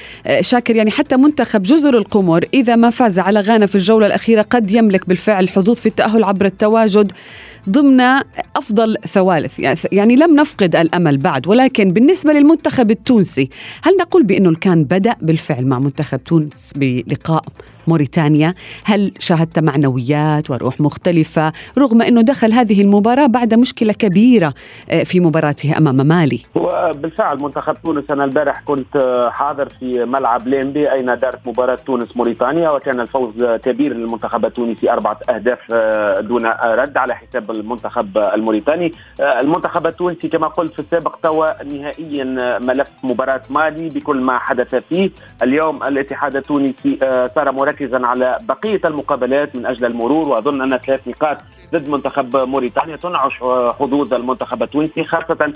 شاكر 0.41 0.75
يعني 0.75 0.91
حتى 0.91 1.17
منتخب 1.17 1.63
جزر 1.63 1.97
القمر 1.97 2.45
إذا 2.53 2.75
ما 2.75 2.89
فاز 2.89 3.19
على 3.19 3.39
غانا 3.39 3.65
في 3.65 3.75
الجولة 3.75 4.05
الأخيرة 4.05 4.41
قد 4.41 4.71
يملك 4.71 5.09
بالفعل 5.09 5.49
حظوظ 5.49 5.75
في 5.75 5.89
التأهل 5.93 6.23
عبر 6.23 6.45
التواجد 6.45 7.12
ضمن 7.69 8.01
أفضل 8.56 8.97
ثوالث. 9.08 9.60
يعني 9.91 10.15
لم 10.15 10.36
نفقد 10.36 10.75
الأمل 10.75 11.17
بعد 11.17 11.47
ولكن 11.47 11.91
بالنسبة 11.91 12.34
للمنتخب 12.34 12.91
التونسي 12.91 13.49
هل 13.84 13.97
نقول 13.99 14.23
بأنه 14.23 14.56
كان 14.56 14.84
بدأ 14.84 15.15
بالفعل 15.21 15.65
مع 15.65 15.79
منتخب 15.79 16.23
تونس 16.23 16.73
بلقاء 16.75 17.43
موريتانيا 17.88 18.54
هل 18.86 19.12
شاهدت 19.19 19.60
معنويات 19.60 20.50
وروح 20.50 20.82
مختلفة 20.82 21.52
رغم 21.78 22.02
أنه 22.02 22.22
دخل 22.22 22.52
هذه 22.52 22.82
المباراة 22.82 23.28
بعد 23.28 23.54
مشكلة 23.54 23.93
كبيرة 23.93 24.54
في 25.04 25.19
مباراته 25.19 25.78
أمام 25.78 25.96
مالي؟ 25.96 26.41
وبالفعل 26.56 27.43
منتخب 27.43 27.78
تونس 27.84 28.12
أنا 28.12 28.24
البارح 28.24 28.62
كنت 28.65 29.26
حاضر 29.32 29.69
في 29.69 30.06
ملعب 30.06 30.48
ليمبي 30.48 30.91
أين 30.91 31.06
دارت 31.06 31.39
مباراة 31.46 31.76
تونس 31.76 32.17
موريتانيا 32.17 32.69
وكان 32.69 33.00
الفوز 33.00 33.43
كبير 33.43 33.93
للمنتخب 33.93 34.46
التونسي 34.46 34.91
أربعة 34.91 35.19
أهداف 35.30 35.60
دون 36.22 36.46
رد 36.65 36.98
على 36.98 37.15
حساب 37.15 37.52
المنتخب 37.52 38.17
الموريتاني. 38.17 38.91
المنتخب 39.19 39.88
التونسي 39.88 40.28
كما 40.28 40.48
قلت 40.48 40.74
في 40.74 40.80
السابق 40.80 41.15
طوى 41.23 41.63
نهائيا 41.63 42.60
ملف 42.60 42.88
مباراة 43.04 43.41
مالي 43.50 43.89
بكل 43.89 44.17
ما 44.17 44.38
حدث 44.38 44.76
فيه. 44.76 45.10
اليوم 45.43 45.84
الاتحاد 45.84 46.36
التونسي 46.36 46.98
صار 47.36 47.52
مركزا 47.73 48.07
على 48.07 48.38
بقية 48.43 48.81
المقابلات 48.86 49.55
من 49.55 49.65
أجل 49.65 49.86
المرور 49.86 50.27
وأظن 50.29 50.62
أن 50.62 50.77
ثلاث 50.77 51.07
نقاط 51.07 51.38
ضد 51.73 51.89
منتخب 51.89 52.36
موريتانيا 52.38 52.95
تنعش 52.95 53.33
حظوظ 53.79 54.13
المنتخب 54.13 54.63
التونسي 54.63 55.03
خاصة 55.03 55.53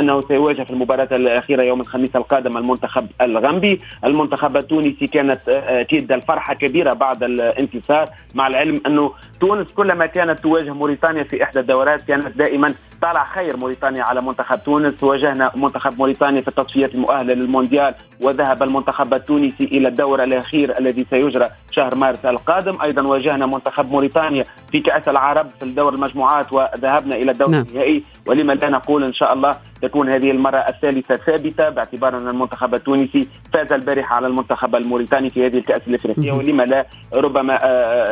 أنه 0.00 0.20
سيواجه 0.20 0.62
في 0.62 0.70
المباراة 0.70 1.08
الأخيرة 1.12 1.64
يوم 1.64 1.80
الخميس 1.80 2.16
القادم 2.16 2.56
المنتخب 2.56 3.06
الغامبي. 3.22 3.80
المنتخب 4.04 4.56
التونسي 4.56 5.06
كانت 5.06 5.48
أكيد 5.48 6.12
الفرحة 6.12 6.54
كبيرة 6.54 6.94
بعد 6.94 7.22
الانتصار 7.22 8.08
مع 8.34 8.46
العلم 8.46 8.80
أنه 8.86 9.12
تونس 9.40 9.72
كلما 9.72 10.06
كانت 10.06 10.40
تواجه 10.40 10.72
موريتانيا 10.72 11.22
في 11.22 11.42
إحدى 11.42 11.60
الدورات 11.60 12.02
كانت 12.02 12.36
دائما 12.38 12.74
طالع 13.02 13.24
خير 13.24 13.56
موريتانيا 13.56 14.02
على 14.02 14.20
منتخب 14.20 14.64
تونس. 14.64 15.02
واجهنا 15.02 15.52
منتخب 15.56 15.98
موريتانيا 15.98 16.40
في 16.40 16.48
التصفيات 16.48 16.94
المؤهله 16.94 17.34
للمونديال 17.34 17.94
وذهب 18.22 18.62
المنتخب 18.62 19.14
التونسي 19.14 19.64
إلى 19.64 19.88
الدور 19.88 20.24
الأخير 20.24 20.78
الذي 20.78 21.06
eccetera 21.38 21.56
شهر 21.78 21.94
مارس 21.94 22.24
القادم. 22.24 22.78
أيضا 22.84 23.02
واجهنا 23.02 23.46
منتخب 23.46 23.90
موريتانيا 23.90 24.44
في 24.72 24.80
كأس 24.80 25.08
العرب 25.08 25.46
في 25.58 25.64
الدور 25.64 25.94
المجموعات 25.94 26.52
وذهبنا 26.52 27.16
إلى 27.16 27.30
الدور 27.30 27.50
نعم. 27.50 27.64
النهائي. 27.68 28.02
ولما 28.26 28.52
لا 28.52 28.68
نقول 28.68 29.04
إن 29.04 29.12
شاء 29.12 29.32
الله 29.32 29.52
تكون 29.82 30.08
هذه 30.08 30.30
المرة 30.30 30.58
الثالثة 30.58 31.14
ثابتة 31.14 31.68
باعتبار 31.68 32.16
أن 32.18 32.28
المنتخب 32.28 32.74
التونسي 32.74 33.28
فاز 33.52 33.72
البارحة 33.72 34.16
على 34.16 34.26
المنتخب 34.26 34.74
الموريتاني 34.76 35.30
في 35.30 35.46
هذه 35.46 35.56
الكأس 35.56 35.82
الإفريقية. 35.88 36.32
ولما 36.32 36.62
لا 36.62 36.86
ربما 37.14 37.58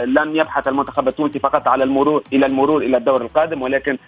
لم 0.04 0.36
يبحث 0.36 0.68
المنتخب 0.68 1.08
التونسي 1.08 1.38
فقط 1.38 1.68
على 1.68 1.84
المرور 1.84 2.22
إلى 2.32 2.46
المرور 2.46 2.82
إلى 2.82 2.96
الدور 2.96 3.22
القادم. 3.22 3.62
ولكن 3.62 3.98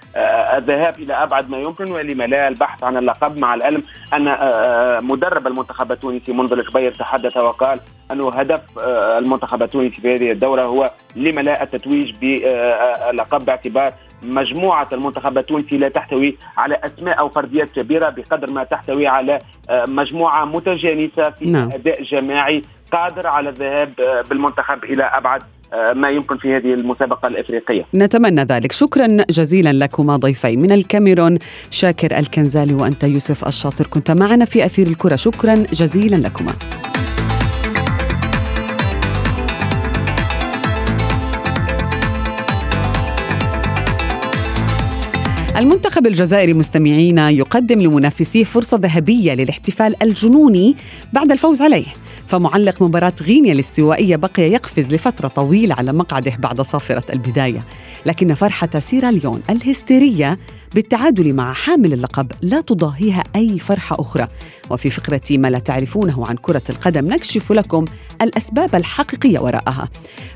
الذهاب 0.57 0.99
إلى 0.99 1.15
أبعد 1.15 1.51
ما 1.51 1.59
يمكن. 1.59 1.93
ولما 1.93 2.25
لا 2.25 2.49
البحث 2.49 2.85
عن 2.85 2.97
اللقب 2.97 3.37
مع 3.37 3.55
العلم 3.55 3.83
أن 4.15 4.25
مدرب 5.05 5.47
المنتخب 5.47 5.93
التونسي 5.93 6.33
منذ 6.33 6.53
الكبير 6.53 6.95
تحدث 6.95 7.37
وقال 7.37 7.81
أنه 8.13 8.29
هدف 8.29 8.61
المنتخب 9.23 9.48
التونسي 9.55 10.01
في 10.01 10.15
هذه 10.15 10.33
الدورة 10.33 10.67
هو 10.67 10.91
لما 11.17 11.41
لا 11.41 11.63
التتويج 11.63 12.15
بلقب 12.23 13.45
باعتبار 13.45 13.95
مجموعة 14.23 14.89
المنتخب 14.93 15.39
التونسي 15.39 15.77
لا 15.77 15.89
تحتوي 15.89 16.37
على 16.57 16.81
أسماء 16.85 17.19
أو 17.19 17.29
فرديات 17.29 17.69
كبيرة 17.77 18.09
بقدر 18.09 18.51
ما 18.51 18.65
تحتوي 18.65 19.07
على 19.07 19.39
مجموعة 19.71 20.45
متجانسة 20.45 21.31
في 21.31 21.45
نعم. 21.45 21.71
أداء 21.73 22.03
جماعي 22.03 22.63
قادر 22.93 23.27
على 23.27 23.49
الذهاب 23.49 23.93
بالمنتخب 24.31 24.85
إلى 24.85 25.05
أبعد 25.05 25.43
ما 25.95 26.09
يمكن 26.09 26.37
في 26.37 26.55
هذه 26.55 26.75
المسابقة 26.75 27.29
الإفريقية. 27.29 27.85
نتمنى 27.95 28.43
ذلك. 28.43 28.73
شكرا 28.73 29.07
جزيلا 29.31 29.73
لكما 29.73 30.17
ضيفي. 30.17 30.57
من 30.57 30.73
الكاميرون 30.73 31.39
شاكر 31.71 32.19
الكنزالي 32.19 32.75
وأنت 32.75 33.05
يوسف 33.05 33.49
الشاطر 33.49 33.87
كنت 33.87 34.11
معنا 34.11 34.45
في 34.45 34.65
أثير 34.65 34.87
الكرة. 34.87 35.17
شكرا 35.17 35.55
جزيلا 35.55 36.17
لكما. 36.17 36.53
المنتخب 45.59 46.07
الجزائري 46.07 46.55
مستمعينا 46.55 47.31
يقدم 47.31 47.81
لمنافسيه 47.81 48.45
فرصة 48.45 48.79
ذهبية 48.83 49.35
للاحتفال 49.35 50.03
الجنوني 50.03 50.77
بعد 51.13 51.33
الفوز 51.33 51.63
عليه. 51.63 51.87
فمعلق 52.27 52.83
مباراة 52.83 53.13
غينيا 53.23 53.53
الاستوائية 53.53 54.17
بقي 54.17 54.43
يقفز 54.43 54.95
لفترة 54.95 55.29
طويلة 55.29 55.75
على 55.75 55.93
مقعده 55.93 56.33
بعد 56.39 56.61
صافرة 56.61 57.13
البداية. 57.13 57.65
لكن 58.07 58.35
فرحة 58.35 58.79
سيراليون 58.79 59.43
الهستيرية 59.51 60.39
بالتعادل 60.75 61.35
مع 61.35 61.53
حامل 61.53 61.93
اللقب 61.93 62.33
لا 62.43 62.61
تضاهيها 62.61 63.25
أي 63.37 63.59
فرحة 63.59 63.97
أخرى. 64.01 64.29
وفي 64.71 64.91
فقرة 64.91 65.21
ما 65.31 65.49
لا 65.49 65.59
تعرفونه 65.59 66.25
عن 66.29 66.37
كرة 66.37 66.63
القدم 66.71 67.13
نكشف 67.13 67.53
لكم 67.53 67.85
الأسباب 68.23 68.75
الحقيقية 68.75 69.39
وراءها. 69.39 69.89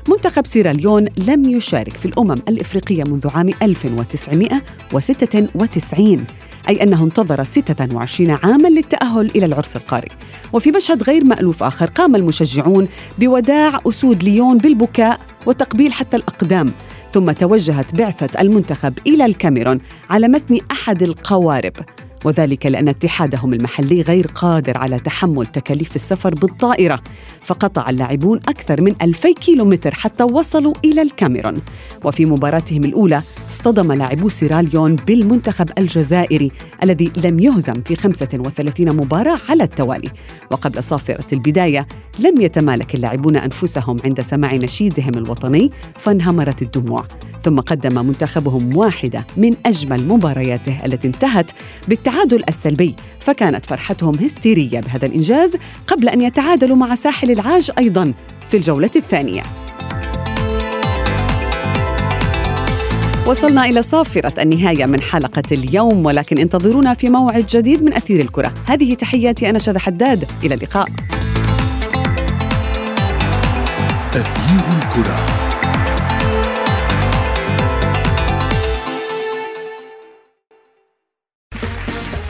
منتخب 0.09 0.45
سيراليون 0.45 1.07
لم 1.27 1.49
يشارك 1.49 1.97
في 1.97 2.05
الأمم 2.05 2.31
الإفريقية 2.31 3.03
منذ 3.03 3.27
عام 3.33 3.49
1996 3.61 6.25
أي 6.69 6.83
أنه 6.83 7.03
انتظر 7.03 7.43
26 7.43 8.31
عاما 8.31 8.67
للتأهل 8.67 9.31
إلى 9.35 9.45
العرس 9.45 9.75
القاري. 9.75 10.09
وفي 10.53 10.71
مشهد 10.71 11.03
غير 11.03 11.23
مألوف 11.23 11.63
آخر 11.63 11.89
قام 11.89 12.15
المشجعون 12.15 12.87
بوداع 13.19 13.79
أسود 13.87 14.23
ليون 14.23 14.57
بالبكاء 14.57 15.19
وتقبيل 15.45 15.93
حتى 15.93 16.17
الأقدام. 16.17 16.65
ثم 17.13 17.31
توجهت 17.31 17.95
بعثة 17.95 18.41
المنتخب 18.41 18.93
إلى 19.07 19.25
الكاميرون 19.25 19.79
على 20.09 20.27
متن 20.27 20.59
أحد 20.71 21.03
القوارب. 21.03 21.73
وذلك 22.23 22.65
لأن 22.65 22.87
اتحادهم 22.87 23.53
المحلي 23.53 24.01
غير 24.01 24.27
قادر 24.27 24.77
على 24.77 24.99
تحمل 24.99 25.45
تكاليف 25.45 25.95
السفر 25.95 26.33
بالطائرة 26.33 26.99
فقطع 27.43 27.89
اللاعبون 27.89 28.37
أكثر 28.37 28.81
من 28.81 28.95
2000 29.01 29.33
كيلومتر 29.33 29.93
حتى 29.93 30.23
وصلوا 30.23 30.73
إلى 30.85 31.01
الكاميرون. 31.01 31.61
وفي 32.03 32.25
مباراتهم 32.25 32.83
الأولى 32.83 33.21
اصطدم 33.49 33.91
لاعبو 33.91 34.29
سيراليون 34.29 34.95
بالمنتخب 34.95 35.69
الجزائري 35.77 36.51
الذي 36.83 37.11
لم 37.23 37.39
يهزم 37.39 37.73
في 37.85 37.95
35 37.95 38.95
مباراة 38.95 39.37
على 39.49 39.63
التوالي. 39.63 40.09
وقبل 40.51 40.83
صافرة 40.83 41.25
البداية 41.33 41.87
لم 42.19 42.41
يتمالك 42.41 42.95
اللاعبون 42.95 43.35
أنفسهم 43.35 43.97
عند 44.05 44.21
سماع 44.21 44.55
نشيدهم 44.55 45.13
الوطني 45.15 45.71
فانهمرت 45.99 46.61
الدموع. 46.61 47.05
ثم 47.43 47.59
قدم 47.59 48.05
منتخبهم 48.05 48.77
واحدة 48.77 49.25
من 49.37 49.53
أجمل 49.65 50.07
مبارياته 50.07 50.85
التي 50.85 51.07
انتهت 51.07 51.51
بالتعادل 51.87 52.12
السلبي 52.49 52.95
فكانت 53.19 53.65
فرحتهم 53.65 54.15
هستيرية 54.15 54.79
بهذا 54.79 55.05
الإنجاز 55.05 55.57
قبل 55.87 56.09
أن 56.09 56.21
يتعادلوا 56.21 56.75
مع 56.75 56.95
ساحل 56.95 57.31
العاج 57.31 57.71
أيضا 57.77 58.13
في 58.49 58.57
الجولة 58.57 58.91
الثانية. 58.95 59.43
وصلنا 63.27 63.65
إلى 63.65 63.81
صافرة 63.81 64.41
النهاية 64.41 64.85
من 64.85 65.01
حلقة 65.01 65.43
اليوم 65.51 66.05
ولكن 66.05 66.37
انتظرونا 66.37 66.93
في 66.93 67.09
موعد 67.09 67.45
جديد 67.45 67.83
من 67.83 67.93
أثير 67.93 68.21
الكرة. 68.21 68.53
هذه 68.65 68.93
تحياتي 68.93 69.49
أنا 69.49 69.59
شذى 69.59 69.79
حداد. 69.79 70.25
إلى 70.43 70.55
اللقاء. 70.55 70.87
تغيير 74.11 74.83
الكرة. 74.83 75.42